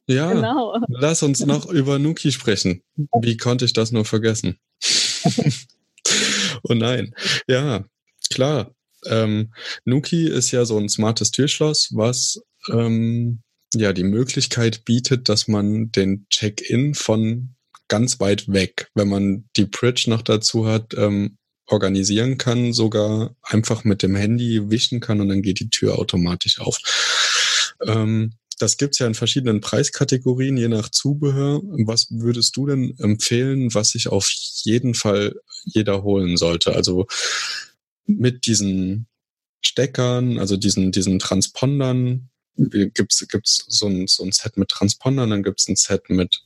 [0.07, 0.79] Ja, genau.
[0.88, 2.83] lass uns noch über Nuki sprechen.
[3.20, 4.59] Wie konnte ich das nur vergessen?
[6.62, 7.14] oh nein.
[7.49, 7.85] Ja,
[8.31, 8.71] klar.
[9.07, 9.53] Ähm,
[9.85, 13.43] Nuki ist ja so ein smartes Türschloss, was ähm,
[13.75, 17.55] ja die Möglichkeit bietet, dass man den Check-in von
[17.89, 23.85] ganz weit weg, wenn man die Bridge noch dazu hat, ähm, organisieren kann, sogar einfach
[23.85, 26.79] mit dem Handy wischen kann und dann geht die Tür automatisch auf.
[27.87, 31.61] Ähm, das gibt's ja in verschiedenen Preiskategorien, je nach Zubehör.
[31.87, 34.31] Was würdest du denn empfehlen, was sich auf
[34.63, 35.35] jeden Fall
[35.65, 36.75] jeder holen sollte?
[36.75, 37.07] Also
[38.07, 39.07] mit diesen
[39.61, 45.43] Steckern, also diesen, diesen Transpondern, gibt's gibt's so ein, so ein Set mit Transpondern, dann
[45.43, 46.43] gibt's ein Set mit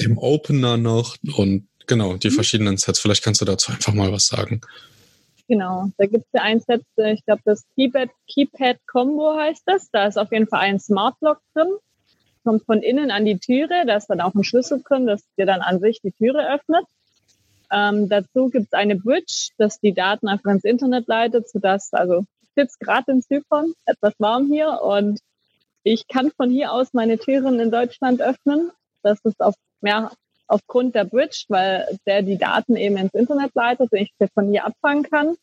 [0.00, 2.34] dem Opener noch und genau, die mhm.
[2.34, 2.98] verschiedenen Sets.
[2.98, 4.60] Vielleicht kannst du dazu einfach mal was sagen.
[5.48, 9.62] Genau, da gibt es ja ein Set, äh, ich glaube, das Keypad, Keypad Combo heißt
[9.64, 9.90] das.
[9.90, 11.68] Da ist auf jeden Fall ein Smart Lock drin.
[12.44, 15.46] Kommt von innen an die Türe, da ist dann auch ein Schlüssel drin, dass dir
[15.46, 16.84] dann an sich die Türe öffnet.
[17.70, 22.24] Ähm, dazu gibt es eine Bridge, dass die Daten einfach ins Internet leitet, sodass, also
[22.42, 25.20] ich sitze gerade in Zypern, etwas warm hier und
[25.82, 28.70] ich kann von hier aus meine Türen in Deutschland öffnen.
[29.02, 30.10] Das ist auf, ja,
[30.46, 34.64] aufgrund der Bridge, weil der die Daten eben ins Internet leitet und ich von hier
[34.66, 35.36] abfangen kann.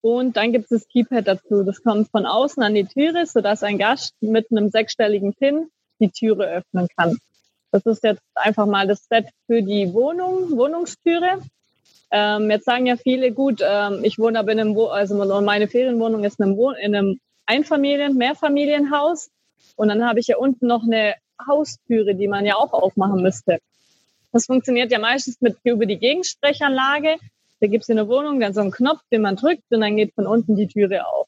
[0.00, 1.64] Und dann gibt es das Keypad dazu.
[1.64, 5.68] Das kommt von außen an die Türe, sodass ein Gast mit einem sechsstelligen PIN
[5.98, 7.18] die Türe öffnen kann.
[7.70, 11.42] Das ist jetzt einfach mal das Set für die Wohnung, Wohnungstüre.
[12.10, 15.68] Ähm, jetzt sagen ja viele, gut, ähm, ich wohne aber in einem, Wo also meine
[15.68, 19.30] Ferienwohnung ist in einem, Wohn in einem Einfamilien-, Mehrfamilienhaus.
[19.76, 21.14] Und dann habe ich ja unten noch eine
[21.46, 23.58] Haustüre, die man ja auch aufmachen müsste.
[24.32, 27.16] Das funktioniert ja meistens mit über die Gegensprechanlage.
[27.60, 29.96] Da gibt es in der Wohnung dann so einen Knopf, den man drückt und dann
[29.96, 31.26] geht von unten die Türe auf.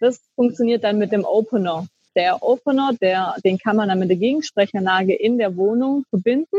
[0.00, 1.86] Das funktioniert dann mit dem Opener.
[2.16, 6.58] Der Opener, der, den kann man dann mit der Gegensprechanlage in der Wohnung verbinden.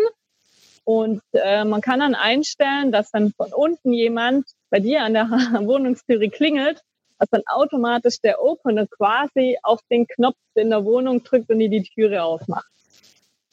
[0.83, 5.25] Und äh, man kann dann einstellen, dass dann von unten jemand bei dir an der
[5.61, 6.81] Wohnungstüre klingelt,
[7.19, 11.69] dass dann automatisch der Opener quasi auf den Knopf in der Wohnung drückt und die
[11.69, 12.71] die Türe aufmacht.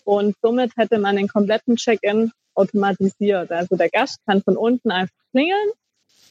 [0.04, 3.52] Und somit hätte man den kompletten Check-in automatisiert.
[3.52, 5.70] Also der Gast kann von unten einfach klingeln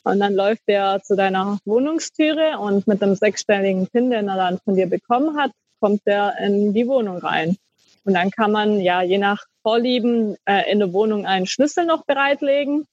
[0.08, 4.60] und dann läuft er zu deiner Wohnungstüre und mit einem sechsstelligen PIN, den er dann
[4.60, 7.58] von dir bekommen hat, kommt er in die Wohnung rein.
[8.04, 12.06] Und dann kann man ja je nach Vorlieben äh, in der Wohnung einen Schlüssel noch
[12.06, 12.86] bereitlegen.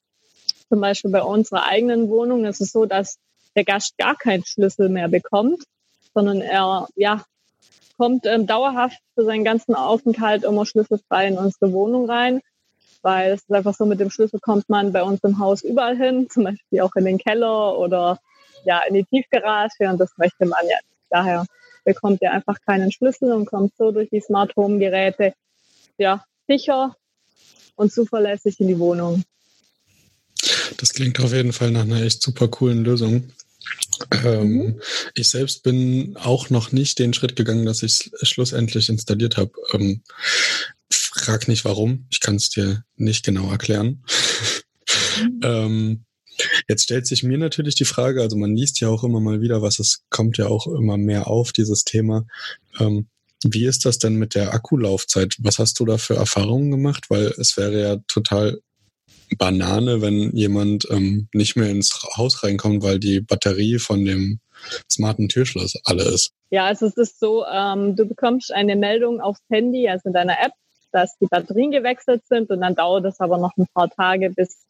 [0.69, 3.19] Zum Beispiel bei unserer eigenen Wohnung ist es so, dass
[3.55, 5.63] der Gast gar keinen Schlüssel mehr bekommt,
[6.15, 7.25] sondern er ja
[7.97, 12.41] kommt ähm, dauerhaft für seinen ganzen Aufenthalt immer schlüsselfrei in unsere Wohnung rein
[13.05, 15.97] weil es ist einfach so, mit dem Schlüssel kommt man bei uns im Haus überall
[15.97, 18.19] hin, zum Beispiel auch in den Keller oder
[18.65, 20.79] ja in die Tiefgarage und das möchte man ja.
[21.11, 21.47] Daher
[21.85, 25.35] bekommt er einfach keinen Schlüssel und kommt so durch die Smart Home Geräte
[25.99, 26.97] ja sicher
[27.77, 29.23] und zuverlässig in die Wohnung.
[30.79, 33.31] Das klingt auf jeden Fall nach einer echt super coolen Lösung.
[34.25, 34.81] Ähm, mhm.
[35.15, 39.53] Ich selbst bin auch noch nicht den Schritt gegangen, dass ich es schlussendlich installiert habe.
[39.73, 40.03] Ähm,
[41.25, 42.07] Frag nicht warum.
[42.11, 44.05] Ich kann es dir nicht genau erklären.
[45.21, 45.41] Mhm.
[45.43, 46.05] ähm,
[46.69, 49.63] jetzt stellt sich mir natürlich die Frage, also man liest ja auch immer mal wieder,
[49.63, 52.27] was es kommt ja auch immer mehr auf, dieses Thema.
[52.79, 53.09] Ähm,
[53.43, 55.37] wie ist das denn mit der Akkulaufzeit?
[55.39, 57.07] Was hast du da für Erfahrungen gemacht?
[57.09, 58.61] Weil es wäre ja total
[59.39, 64.41] Banane, wenn jemand ähm, nicht mehr ins Haus reinkommt, weil die Batterie von dem
[64.91, 66.33] smarten Türschloss alle ist.
[66.51, 70.41] Ja, also es ist so, ähm, du bekommst eine Meldung aufs Handy, also in deiner
[70.41, 70.53] App,
[70.95, 74.65] dass die Batterien gewechselt sind und dann dauert es aber noch ein paar Tage, bis,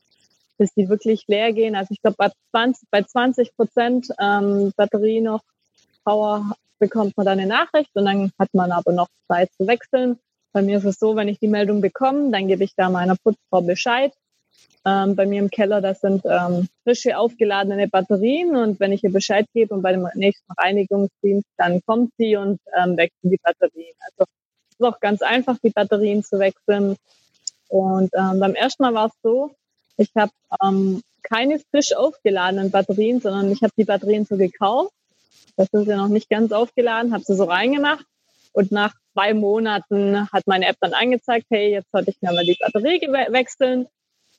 [0.57, 1.77] bis die wirklich leer gehen.
[1.77, 5.43] Also ich glaube, bei 20, bei 20 Prozent ähm, Batterie noch
[6.05, 10.19] Power bekommt man dann eine Nachricht und dann hat man aber noch Zeit zu wechseln.
[10.53, 13.17] Bei mir ist es so, wenn ich die Meldung bekomme, dann gebe ich da meiner
[13.17, 14.13] Putzfrau Bescheid.
[14.87, 19.13] Ähm, bei mir im Keller, das sind ähm, frische aufgeladene Batterien und wenn ich ihr
[19.13, 23.95] Bescheid gebe und bei dem nächsten Reinigungsdienst, dann kommt sie und ähm, wechselt die Batterien.
[24.01, 24.31] Also
[24.79, 26.97] ist auch ganz einfach, die Batterien zu wechseln.
[27.69, 29.55] Und ähm, beim ersten Mal war es so,
[29.97, 30.33] ich habe
[30.63, 34.93] ähm, keine frisch aufgeladenen Batterien, sondern ich habe die Batterien so gekauft.
[35.57, 38.05] Das sind ja noch nicht ganz aufgeladen, habe sie so reingemacht.
[38.53, 42.45] Und nach zwei Monaten hat meine App dann angezeigt, hey, jetzt sollte ich mir mal
[42.45, 43.01] die Batterie
[43.33, 43.87] wechseln.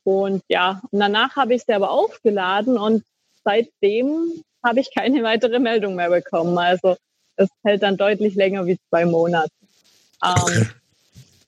[0.04, 3.04] Und ja, und danach habe ich sie aber aufgeladen und
[3.44, 6.56] seitdem habe ich keine weitere Meldung mehr bekommen.
[6.58, 6.96] Also
[7.36, 9.50] es hält dann deutlich länger wie zwei Monate.
[10.24, 10.70] Ähm,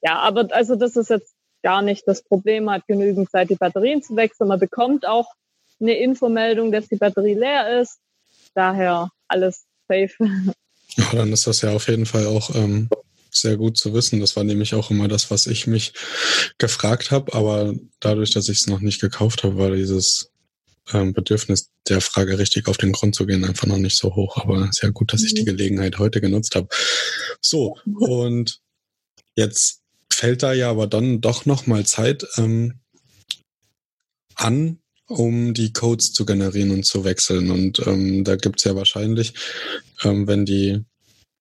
[0.01, 2.65] ja, aber also das ist jetzt gar nicht das Problem.
[2.65, 4.47] Man hat genügend Zeit, die Batterien zu wechseln.
[4.47, 5.27] Man bekommt auch
[5.79, 7.99] eine Infomeldung, dass die Batterie leer ist.
[8.53, 10.13] Daher alles safe.
[10.95, 12.89] Ja, dann ist das ja auf jeden Fall auch ähm,
[13.31, 14.19] sehr gut zu wissen.
[14.19, 15.93] Das war nämlich auch immer das, was ich mich
[16.57, 17.33] gefragt habe.
[17.33, 20.31] Aber dadurch, dass ich es noch nicht gekauft habe, war dieses
[20.93, 24.37] ähm, Bedürfnis der Frage richtig auf den Grund zu gehen einfach noch nicht so hoch.
[24.37, 25.47] Aber sehr gut, dass ich die mhm.
[25.47, 26.67] Gelegenheit heute genutzt habe.
[27.41, 28.59] So, und
[29.35, 32.79] jetzt fällt da ja aber dann doch noch mal Zeit ähm,
[34.35, 37.51] an, um die Codes zu generieren und zu wechseln.
[37.51, 39.33] Und ähm, da gibt's ja wahrscheinlich,
[40.03, 40.83] ähm, wenn die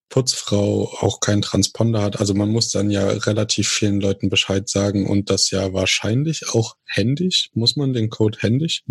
[0.08, 2.18] Putzfrau auch keinen Transponder hat.
[2.18, 6.76] Also man muss dann ja relativ vielen Leuten Bescheid sagen und das ja wahrscheinlich auch
[6.86, 7.50] händisch.
[7.54, 8.84] Muss man den Code händisch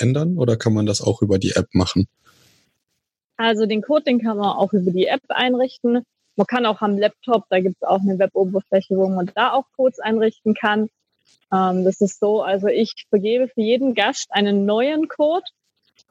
[0.00, 2.08] ändern oder kann man das auch über die App machen?
[3.36, 6.04] Also den Code, den kann man auch über die App einrichten.
[6.36, 9.64] Man kann auch am Laptop, da gibt es auch eine Web-Oberfläche, wo man da auch
[9.76, 10.88] Codes einrichten kann.
[11.52, 15.44] Ähm, das ist so, also ich vergebe für jeden Gast einen neuen Code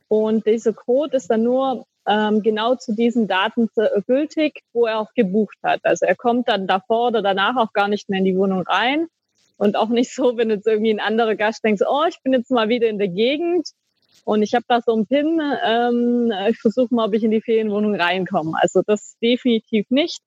[0.08, 3.70] und dieser Code ist dann nur ähm, genau zu diesen Daten
[4.08, 5.82] gültig, wo er auch gebucht hat.
[5.84, 9.08] Also er kommt dann davor oder danach auch gar nicht mehr in die Wohnung rein.
[9.58, 12.50] Und auch nicht so, wenn jetzt irgendwie ein anderer Gast denkt, oh, ich bin jetzt
[12.50, 13.70] mal wieder in der Gegend
[14.24, 17.42] und ich habe da so einen Pin, ähm, ich versuche mal, ob ich in die
[17.42, 18.54] Ferienwohnung reinkomme.
[18.60, 20.22] Also das definitiv nicht.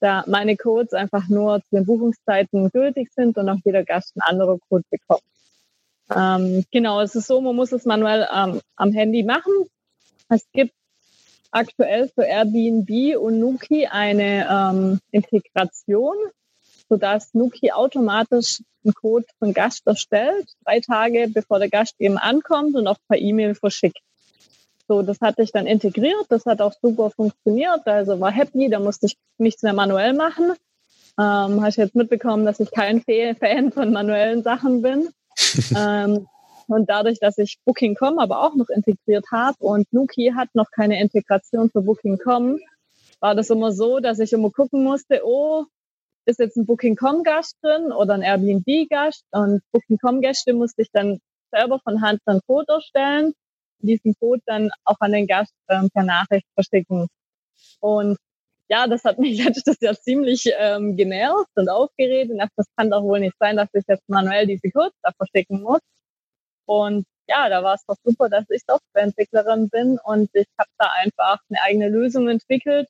[0.00, 4.22] da meine Codes einfach nur zu den Buchungszeiten gültig sind und auch jeder Gast einen
[4.22, 5.22] anderen Code bekommt.
[6.14, 9.52] Ähm, genau, es ist so, man muss es manuell ähm, am Handy machen.
[10.28, 10.74] Es gibt
[11.52, 16.16] aktuell für Airbnb und Nuki eine ähm, Integration,
[16.88, 22.74] sodass Nuki automatisch einen Code von Gast erstellt, drei Tage bevor der Gast eben ankommt
[22.74, 24.00] und auch per E-Mail verschickt.
[24.88, 28.80] So, das hatte ich dann integriert, das hat auch super funktioniert, also war happy, da
[28.80, 30.52] musste ich nichts mehr manuell machen.
[31.18, 35.08] Ähm, habe ich jetzt mitbekommen, dass ich kein Fan von manuellen Sachen bin.
[35.76, 36.26] ähm,
[36.68, 41.00] und dadurch, dass ich Booking.com aber auch noch integriert habe und Nuki hat noch keine
[41.00, 42.58] Integration für Booking.com,
[43.20, 45.64] war das immer so, dass ich immer gucken musste, oh,
[46.24, 51.18] ist jetzt ein Booking.com-Gast drin oder ein Airbnb-Gast und Booking.com-Gäste musste ich dann
[51.50, 53.32] selber von Hand dann Code erstellen,
[53.78, 57.08] diesen Code dann auch an den Gast ähm, per Nachricht verschicken.
[57.80, 58.16] Und
[58.68, 63.02] ja, das hat mich letztes Jahr ziemlich ähm, genervt und aufgeregt und das kann doch
[63.02, 65.80] wohl nicht sein, dass ich jetzt manuell diese Codes da verschicken muss.
[66.72, 70.88] Und ja, da war es doch super, dass ich Softwareentwicklerin bin und ich habe da
[71.02, 72.88] einfach eine eigene Lösung entwickelt.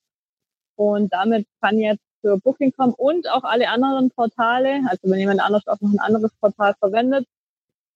[0.76, 5.66] Und damit kann jetzt für Booking.com und auch alle anderen Portale, also wenn jemand anders
[5.66, 7.26] auch noch ein anderes Portal verwendet,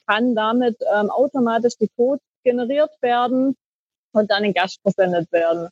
[0.06, 3.56] kann damit ähm, automatisch die Codes generiert werden
[4.12, 5.68] und dann in Gast versendet werden.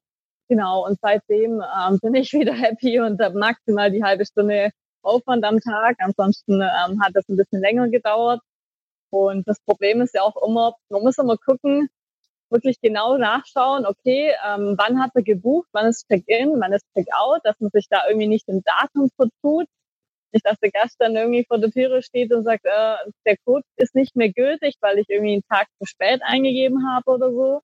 [0.49, 4.71] Genau, und seitdem ähm, bin ich wieder happy und habe maximal die halbe Stunde
[5.03, 5.97] Aufwand am Tag.
[5.99, 8.41] Ansonsten ähm, hat es ein bisschen länger gedauert.
[9.15, 11.89] Und das Problem ist ja auch immer, man muss immer gucken,
[12.51, 17.41] wirklich genau nachschauen, okay, ähm, wann hat er gebucht, wann ist Check-in, wann ist Check-out,
[17.45, 19.67] dass man sich da irgendwie nicht im Datum vertut.
[20.33, 23.65] Nicht, dass der Gast dann irgendwie vor der Türe steht und sagt, äh, der Code
[23.77, 27.61] ist nicht mehr gültig, weil ich irgendwie einen Tag zu spät eingegeben habe oder so.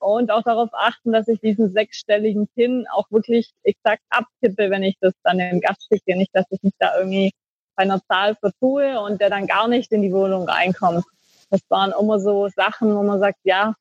[0.00, 4.96] Und auch darauf achten, dass ich diesen sechsstelligen PIN auch wirklich exakt abtippe, wenn ich
[5.00, 6.14] das dann dem Gast schicke.
[6.16, 7.32] Nicht, dass ich mich da irgendwie
[7.76, 11.04] bei einer Zahl vertue und der dann gar nicht in die Wohnung reinkommt.
[11.50, 13.74] Das waren immer so Sachen, wo man sagt, ja,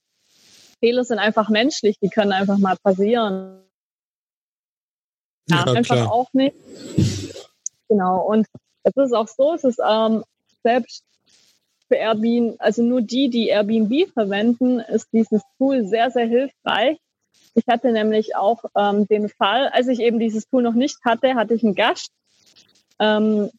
[0.79, 3.63] Fehler sind einfach menschlich, die können einfach mal passieren.
[5.47, 6.11] Ja, ja einfach klar.
[6.11, 6.55] auch nicht.
[7.89, 8.25] Genau.
[8.25, 8.47] Und
[8.83, 10.23] es ist auch so, es ist ähm,
[10.63, 11.03] selbst
[11.87, 16.97] für Airbnb, also nur die, die Airbnb verwenden, ist dieses Tool sehr, sehr hilfreich.
[17.55, 21.35] Ich hatte nämlich auch ähm, den Fall, als ich eben dieses Tool noch nicht hatte,
[21.35, 22.11] hatte ich einen Gast,
[22.99, 23.51] ähm,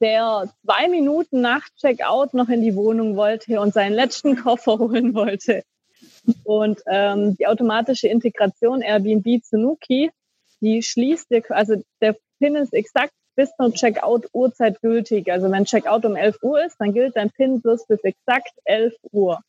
[0.00, 5.14] der zwei Minuten nach Checkout noch in die Wohnung wollte und seinen letzten Koffer holen
[5.14, 5.62] wollte.
[6.44, 10.10] Und ähm, die automatische Integration Airbnb zu Nuki,
[10.60, 15.30] die schließt also der PIN ist exakt bis zur Checkout-Uhrzeit gültig.
[15.30, 18.94] Also wenn Checkout um 11 Uhr ist, dann gilt dein PIN bloß bis exakt 11
[19.12, 19.40] Uhr.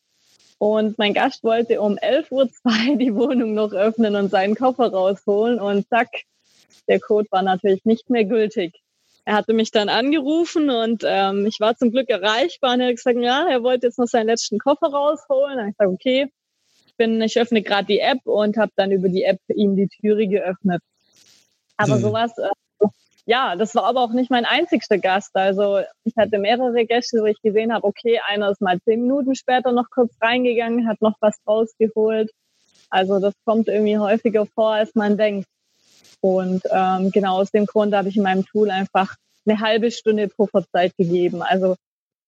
[0.59, 4.91] Und mein Gast wollte um 11 Uhr zwei die Wohnung noch öffnen und seinen Koffer
[4.91, 6.09] rausholen und zack,
[6.87, 8.73] der Code war natürlich nicht mehr gültig.
[9.27, 12.95] Er hatte mich dann angerufen und ähm, ich war zum Glück erreichbar und er hat
[12.95, 15.59] gesagt, ja, er wollte jetzt noch seinen letzten Koffer rausholen.
[15.59, 16.27] Und ich sage, okay,
[16.85, 19.89] ich bin, ich öffne gerade die App und habe dann über die App ihm die
[19.89, 20.81] Türe geöffnet.
[21.75, 22.03] Aber mhm.
[22.03, 22.87] sowas, äh,
[23.25, 25.31] ja, das war aber auch nicht mein einzigster Gast.
[25.35, 29.35] Also ich hatte mehrere Gäste, wo ich gesehen habe, okay, einer ist mal zehn Minuten
[29.35, 32.31] später noch kurz reingegangen, hat noch was rausgeholt.
[32.89, 35.49] Also das kommt irgendwie häufiger vor, als man denkt.
[36.21, 40.27] Und ähm, genau aus dem Grund habe ich in meinem Tool einfach eine halbe Stunde
[40.27, 41.41] Pufferzeit gegeben.
[41.41, 41.75] Also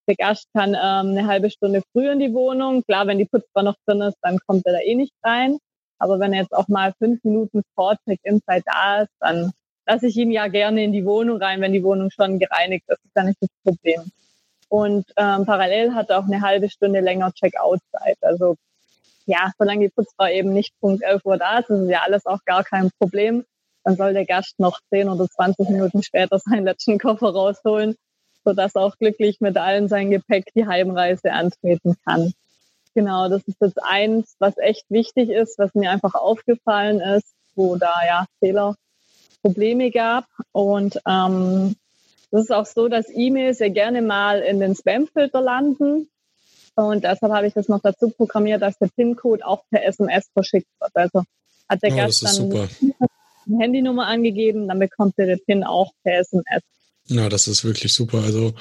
[0.07, 2.83] der Gast kann ähm, eine halbe Stunde früh in die Wohnung.
[2.83, 5.57] Klar, wenn die Putzfrau noch drin ist, dann kommt er da eh nicht rein.
[5.99, 9.51] Aber wenn er jetzt auch mal fünf Minuten vor Check-In-Zeit da ist, dann
[9.85, 12.97] lasse ich ihn ja gerne in die Wohnung rein, wenn die Wohnung schon gereinigt ist.
[12.97, 14.11] Das ist ja nicht das Problem.
[14.69, 18.17] Und ähm, parallel hat er auch eine halbe Stunde länger Check-out-Zeit.
[18.21, 18.55] Also
[19.25, 22.25] ja, solange die Putzfrau eben nicht Punkt 11 Uhr da ist, ist es ja alles
[22.25, 23.45] auch gar kein Problem
[23.89, 27.95] dann soll der Gast noch 10 oder 20 Minuten später seinen letzten Koffer rausholen,
[28.45, 32.31] sodass er auch glücklich mit allen sein Gepäck die Heimreise antreten kann.
[32.93, 37.77] Genau, das ist jetzt eins, was echt wichtig ist, was mir einfach aufgefallen ist, wo
[37.77, 38.75] da ja Fehler,
[39.41, 40.25] Probleme gab.
[40.51, 41.75] Und ähm,
[42.29, 46.09] das ist auch so, dass E-Mails ja gerne mal in den Spam-Filter landen.
[46.75, 50.69] Und deshalb habe ich das noch dazu programmiert, dass der PIN-Code auch per SMS verschickt
[50.79, 50.91] wird.
[50.93, 51.23] Also
[51.67, 52.69] hat der oh, Gast dann
[53.49, 56.63] eine Handynummer angegeben, dann bekommt ihr den PIN auch per SMS.
[57.07, 58.23] Ja, das ist wirklich super.
[58.23, 58.53] Also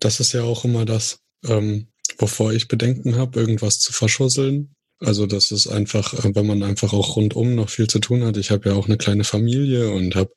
[0.00, 4.74] das ist ja auch immer das, ähm, wovor ich Bedenken habe, irgendwas zu verschusseln.
[5.00, 8.36] Also das ist einfach, äh, wenn man einfach auch rundum noch viel zu tun hat.
[8.36, 10.32] Ich habe ja auch eine kleine Familie und habe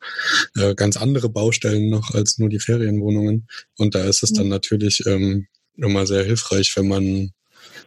[0.56, 3.48] äh, ganz andere Baustellen noch als nur die Ferienwohnungen.
[3.78, 4.52] Und da ist es dann mhm.
[4.52, 7.32] natürlich ähm, immer sehr hilfreich, wenn man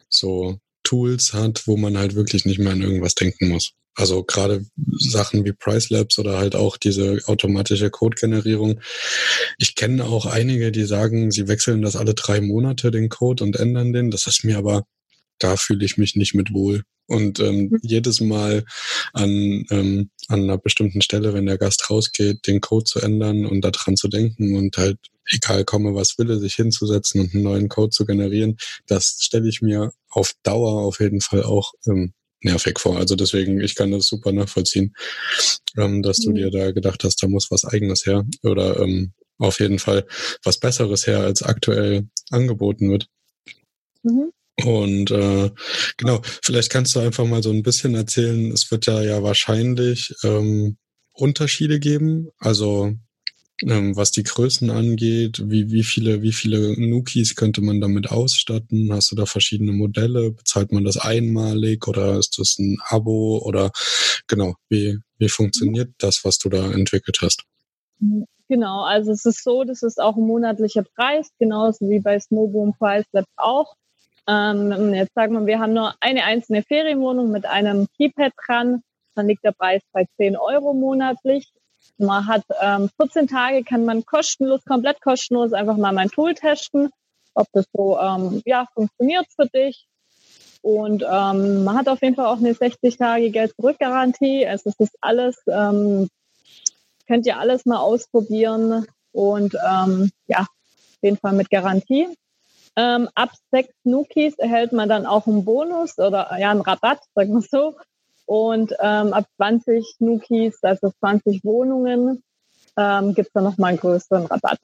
[0.09, 3.73] so Tools hat, wo man halt wirklich nicht mehr an irgendwas denken muss.
[4.01, 4.65] Also gerade
[4.99, 8.81] Sachen wie Price Labs oder halt auch diese automatische Code-Generierung.
[9.59, 13.57] Ich kenne auch einige, die sagen, sie wechseln das alle drei Monate, den Code, und
[13.57, 14.11] ändern den.
[14.11, 14.85] Das ist mir aber,
[15.39, 16.83] da fühle ich mich nicht mit wohl.
[17.09, 17.79] Und ähm, mhm.
[17.83, 18.65] jedes Mal
[19.13, 23.61] an, ähm, an einer bestimmten Stelle, wenn der Gast rausgeht, den Code zu ändern und
[23.61, 24.97] daran zu denken und halt,
[25.27, 29.61] egal komme, was wille, sich hinzusetzen und einen neuen Code zu generieren, das stelle ich
[29.61, 32.99] mir auf Dauer auf jeden Fall auch ähm, nervig vor.
[32.99, 34.95] Also deswegen, ich kann das super nachvollziehen,
[35.77, 36.35] ähm, dass du mhm.
[36.37, 40.07] dir da gedacht hast, da muss was eigenes her oder ähm, auf jeden Fall
[40.45, 43.07] was Besseres her, als aktuell angeboten wird.
[44.03, 44.33] Mhm.
[44.65, 45.51] Und äh,
[45.97, 50.15] genau, vielleicht kannst du einfach mal so ein bisschen erzählen, es wird ja ja wahrscheinlich
[50.23, 50.77] ähm,
[51.13, 52.95] Unterschiede geben, also
[53.63, 58.93] ähm, was die Größen angeht, wie, wie viele, wie viele Nukis könnte man damit ausstatten?
[58.93, 60.31] Hast du da verschiedene Modelle?
[60.31, 63.71] Bezahlt man das einmalig oder ist das ein Abo oder
[64.27, 67.45] genau, wie, wie funktioniert das, was du da entwickelt hast?
[68.49, 72.79] Genau, also es ist so, das ist auch ein monatlicher Preis, genauso wie bei und
[72.79, 73.75] Price Lab auch.
[74.27, 78.83] Ähm, jetzt sagen wir, wir haben nur eine einzelne Ferienwohnung mit einem Keypad dran.
[79.15, 81.53] Dann liegt der Preis bei 10 Euro monatlich.
[81.99, 86.91] Man hat ähm, 14 Tage, kann man kostenlos, komplett kostenlos einfach mal mein Tool testen,
[87.35, 89.87] ob das so ähm, ja, funktioniert für dich.
[90.63, 94.47] Und ähm, man hat auf jeden Fall auch eine 60 Tage Geld-Zurück-Garantie.
[94.47, 96.09] Also es ist alles, ähm,
[97.07, 102.09] könnt ihr alles mal ausprobieren und ähm, ja, auf jeden Fall mit Garantie.
[102.77, 107.35] Ähm, ab sechs Nukis erhält man dann auch einen Bonus oder ja einen Rabatt, sagen
[107.35, 107.77] wir so.
[108.31, 112.23] Und ähm, ab 20 Nukis, also 20 Wohnungen,
[112.77, 114.61] ähm, gibt es dann nochmal einen größeren Rabatt.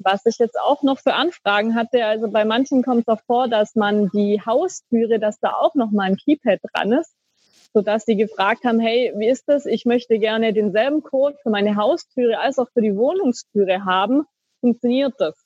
[0.00, 3.46] Was ich jetzt auch noch für Anfragen hatte, also bei manchen kommt es auch vor,
[3.46, 7.14] dass man die Haustüre, dass da auch nochmal ein Keypad dran ist,
[7.72, 9.64] sodass die gefragt haben, hey, wie ist das?
[9.66, 14.24] Ich möchte gerne denselben Code für meine Haustüre als auch für die Wohnungstüre haben.
[14.60, 15.36] Funktioniert das?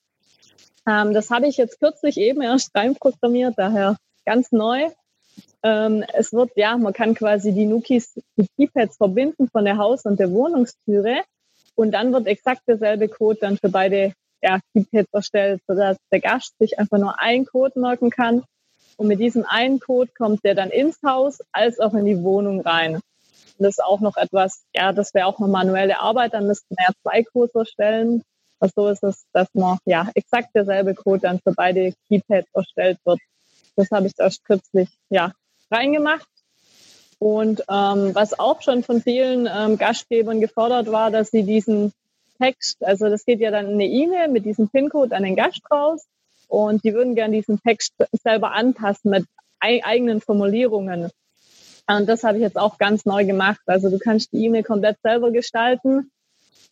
[0.89, 4.89] Ähm, das habe ich jetzt kürzlich eben erst reinprogrammiert, daher ganz neu.
[5.63, 10.05] Ähm, es wird, ja, man kann quasi die Nukis, die Keypads verbinden von der Haus-
[10.05, 11.23] und der Wohnungstüre
[11.75, 16.59] und dann wird exakt derselbe Code dann für beide ja, Keypads erstellt, sodass der Gast
[16.59, 18.43] sich einfach nur einen Code merken kann
[18.97, 22.61] und mit diesem einen Code kommt der dann ins Haus als auch in die Wohnung
[22.61, 22.97] rein.
[22.97, 23.03] Und
[23.59, 26.87] das ist auch noch etwas, ja, das wäre auch noch manuelle Arbeit, dann müssten wir
[26.89, 28.23] ja zwei Codes erstellen
[28.71, 33.19] so ist es, dass man ja exakt derselbe Code dann für beide Keypads erstellt wird.
[33.77, 35.33] Das habe ich erst kürzlich ja
[35.73, 36.27] reingemacht.
[37.19, 41.93] Und ähm, was auch schon von vielen ähm, Gastgebern gefordert war, dass sie diesen
[42.41, 45.61] Text, also das geht ja dann in eine E-Mail mit diesem PIN-Code an den Gast
[45.71, 46.05] raus
[46.49, 47.95] und die würden gerne diesen Text
[48.25, 49.27] selber anpassen mit
[49.61, 51.11] eigenen Formulierungen.
[51.87, 53.61] Und das habe ich jetzt auch ganz neu gemacht.
[53.67, 56.11] Also du kannst die E-Mail komplett selber gestalten.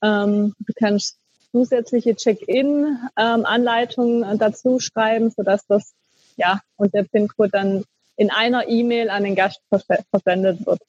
[0.03, 1.19] Ähm, du kannst
[1.53, 5.93] zusätzliche Check-in-Anleitungen ähm, dazu schreiben, sodass das
[6.37, 7.85] ja und der PIN-Code dann
[8.21, 9.62] in einer E-Mail an den Gast
[10.11, 10.83] versendet wird.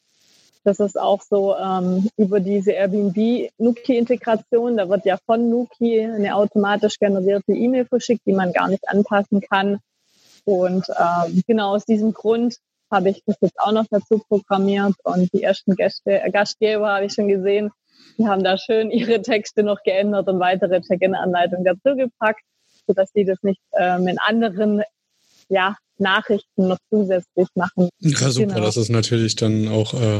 [0.66, 4.76] Das ist auch so ähm, über diese Airbnb-Nuki-Integration.
[4.76, 9.40] Da wird ja von Nuki eine automatisch generierte E-Mail verschickt, die man gar nicht anpassen
[9.40, 9.80] kann.
[10.44, 12.58] Und ähm, genau aus diesem Grund
[12.92, 17.06] habe ich das jetzt auch noch dazu programmiert und die ersten Gäste, äh, Gastgeber habe
[17.06, 17.72] ich schon gesehen,
[18.18, 22.44] die haben da schön ihre Texte noch geändert und weitere Check-in-Anleitungen dazu gepackt,
[22.88, 24.84] sodass sie das nicht ähm, in anderen
[25.48, 27.90] ja, Nachrichten noch zusätzlich machen.
[28.00, 28.48] Ja, super.
[28.48, 28.66] Genau.
[28.66, 30.20] Das ist natürlich dann auch äh,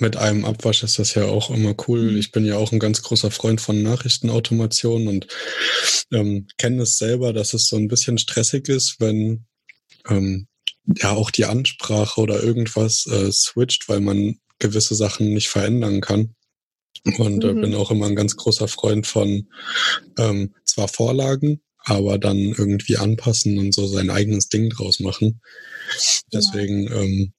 [0.00, 2.12] mit einem Abwasch ist das ja auch immer cool.
[2.12, 2.18] Mhm.
[2.18, 5.26] Ich bin ja auch ein ganz großer Freund von Nachrichtenautomation und
[6.12, 9.46] ähm, kenne es selber, dass es so ein bisschen stressig ist, wenn
[10.08, 10.46] ähm,
[10.86, 16.34] ja auch die Ansprache oder irgendwas äh, switcht, weil man gewisse Sachen nicht verändern kann.
[17.18, 17.60] Und äh, mhm.
[17.60, 19.48] bin auch immer ein ganz großer Freund von
[20.18, 25.40] ähm, zwar Vorlagen, aber dann irgendwie anpassen und so sein eigenes Ding draus machen.
[26.32, 27.32] Deswegen, ja, ähm,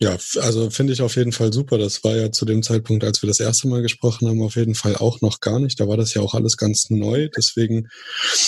[0.00, 1.76] ja also finde ich auf jeden Fall super.
[1.76, 4.74] Das war ja zu dem Zeitpunkt, als wir das erste Mal gesprochen haben, auf jeden
[4.74, 5.78] Fall auch noch gar nicht.
[5.78, 7.28] Da war das ja auch alles ganz neu.
[7.36, 7.88] Deswegen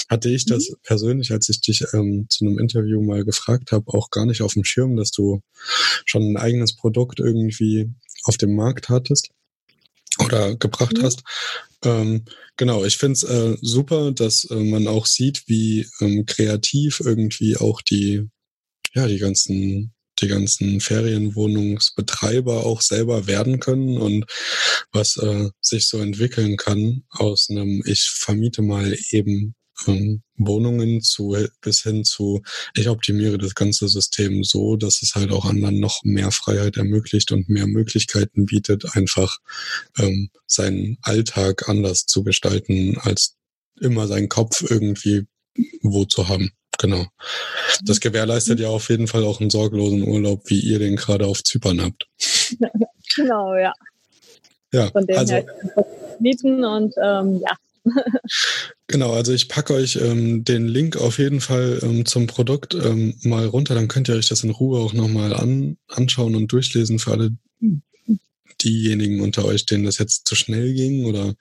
[0.09, 0.77] hatte ich das mhm.
[0.85, 4.55] persönlich, als ich dich ähm, zu einem Interview mal gefragt habe, auch gar nicht auf
[4.55, 5.43] dem Schirm, dass du
[6.07, 7.91] schon ein eigenes Produkt irgendwie
[8.25, 9.29] auf dem Markt hattest
[10.19, 11.03] oder gebracht mhm.
[11.03, 11.23] hast.
[11.85, 12.25] Ähm,
[12.57, 17.57] genau, ich finde es äh, super, dass äh, man auch sieht, wie ähm, kreativ irgendwie
[17.57, 18.29] auch die,
[18.95, 24.27] ja, die ganzen, die ganzen Ferienwohnungsbetreiber auch selber werden können und
[24.93, 29.55] was äh, sich so entwickeln kann aus einem, ich vermiete mal eben
[29.87, 32.43] ähm, Wohnungen zu bis hin zu,
[32.75, 37.33] ich optimiere das ganze System so, dass es halt auch anderen noch mehr Freiheit ermöglicht
[37.33, 39.39] und mehr Möglichkeiten bietet, einfach
[39.99, 43.37] ähm, seinen Alltag anders zu gestalten, als
[43.81, 45.27] immer seinen Kopf irgendwie
[45.83, 46.53] wo zu haben.
[46.79, 47.07] Genau.
[47.85, 51.43] Das gewährleistet ja auf jeden Fall auch einen sorglosen Urlaub, wie ihr den gerade auf
[51.43, 52.07] Zypern habt.
[53.15, 53.75] Genau, ja.
[54.73, 55.45] Ja, Von dem also, her
[56.19, 57.57] mieten und ähm, ja.
[58.89, 63.15] Genau, also ich packe euch ähm, den Link auf jeden Fall ähm, zum Produkt ähm,
[63.23, 66.99] mal runter, dann könnt ihr euch das in Ruhe auch nochmal an, anschauen und durchlesen
[66.99, 67.31] für alle
[68.63, 71.35] diejenigen unter euch, denen das jetzt zu schnell ging oder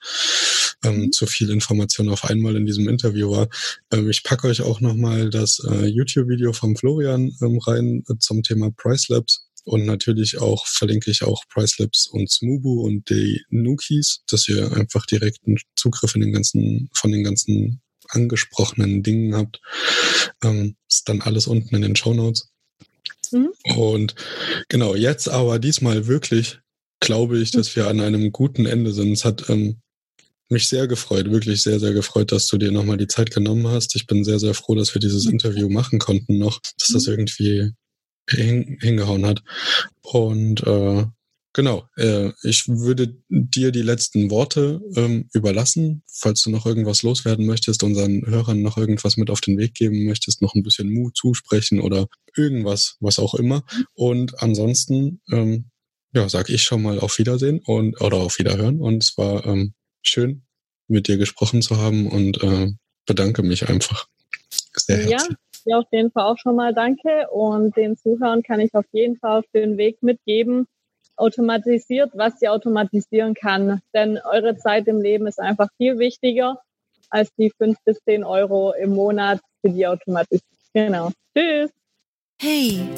[0.84, 1.12] ähm, mhm.
[1.12, 3.48] zu viel Information auf einmal in diesem Interview war.
[3.92, 8.42] Ähm, ich packe euch auch nochmal das äh, YouTube-Video vom Florian ähm, rein äh, zum
[8.42, 9.46] Thema Price Labs.
[9.64, 15.06] Und natürlich auch verlinke ich auch Pricelabs und Smubu und die Nukis, dass ihr einfach
[15.06, 19.60] direkten Zugriff in den ganzen, von den ganzen angesprochenen Dingen habt.
[20.42, 22.50] Ähm, ist dann alles unten in den Show Notes.
[23.30, 23.52] Mhm.
[23.76, 24.14] Und
[24.68, 26.58] genau, jetzt aber diesmal wirklich
[27.02, 29.12] glaube ich, dass wir an einem guten Ende sind.
[29.12, 29.80] Es hat ähm,
[30.48, 33.96] mich sehr gefreut, wirklich sehr, sehr gefreut, dass du dir nochmal die Zeit genommen hast.
[33.96, 37.12] Ich bin sehr, sehr froh, dass wir dieses Interview machen konnten noch, dass das mhm.
[37.12, 37.72] irgendwie
[38.32, 39.42] hin, hingehauen hat.
[40.02, 41.06] Und äh,
[41.52, 47.46] genau, äh, ich würde dir die letzten Worte ähm, überlassen, falls du noch irgendwas loswerden
[47.46, 51.16] möchtest, unseren Hörern noch irgendwas mit auf den Weg geben möchtest, noch ein bisschen Mut
[51.16, 52.06] zusprechen oder
[52.36, 53.62] irgendwas, was auch immer.
[53.94, 55.66] Und ansonsten, ähm,
[56.14, 58.80] ja, sag ich schon mal auf Wiedersehen und oder auf Wiederhören.
[58.80, 60.42] Und es war ähm, schön,
[60.88, 62.72] mit dir gesprochen zu haben und äh,
[63.06, 64.06] bedanke mich einfach
[64.76, 65.30] sehr herzlich.
[65.30, 68.86] Ja dir auf jeden Fall auch schon mal danke und den Zuhörern kann ich auf
[68.92, 70.66] jeden Fall auf den Weg mitgeben.
[71.16, 73.80] Automatisiert, was ihr automatisieren kann.
[73.94, 76.58] Denn eure Zeit im Leben ist einfach viel wichtiger
[77.10, 80.48] als die fünf bis zehn Euro im Monat für die Automatisierung.
[80.72, 81.10] Genau.
[81.36, 81.70] Tschüss.
[82.40, 82.88] Hey,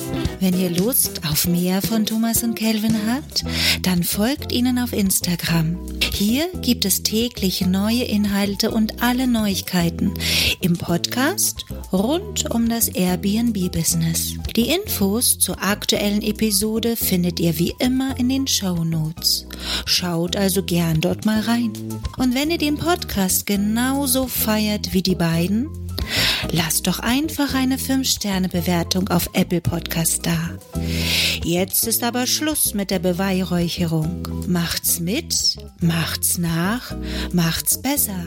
[0.40, 3.44] wenn ihr Lust auf mehr von Thomas und Kelvin habt,
[3.82, 5.78] dann folgt ihnen auf Instagram.
[6.12, 10.14] Hier gibt es täglich neue Inhalte und alle Neuigkeiten
[10.60, 14.34] im Podcast rund um das Airbnb-Business.
[14.56, 19.46] Die Infos zur aktuellen Episode findet ihr wie immer in den Show Notes.
[19.86, 21.72] Schaut also gern dort mal rein.
[22.16, 25.68] Und wenn ihr den Podcast genauso feiert wie die beiden,
[26.50, 30.58] Lasst doch einfach eine 5-Sterne-Bewertung auf Apple Podcast da.
[31.42, 34.26] Jetzt ist aber Schluss mit der Beweihräucherung.
[34.46, 36.94] Macht's mit, macht's nach,
[37.32, 38.24] macht's besser.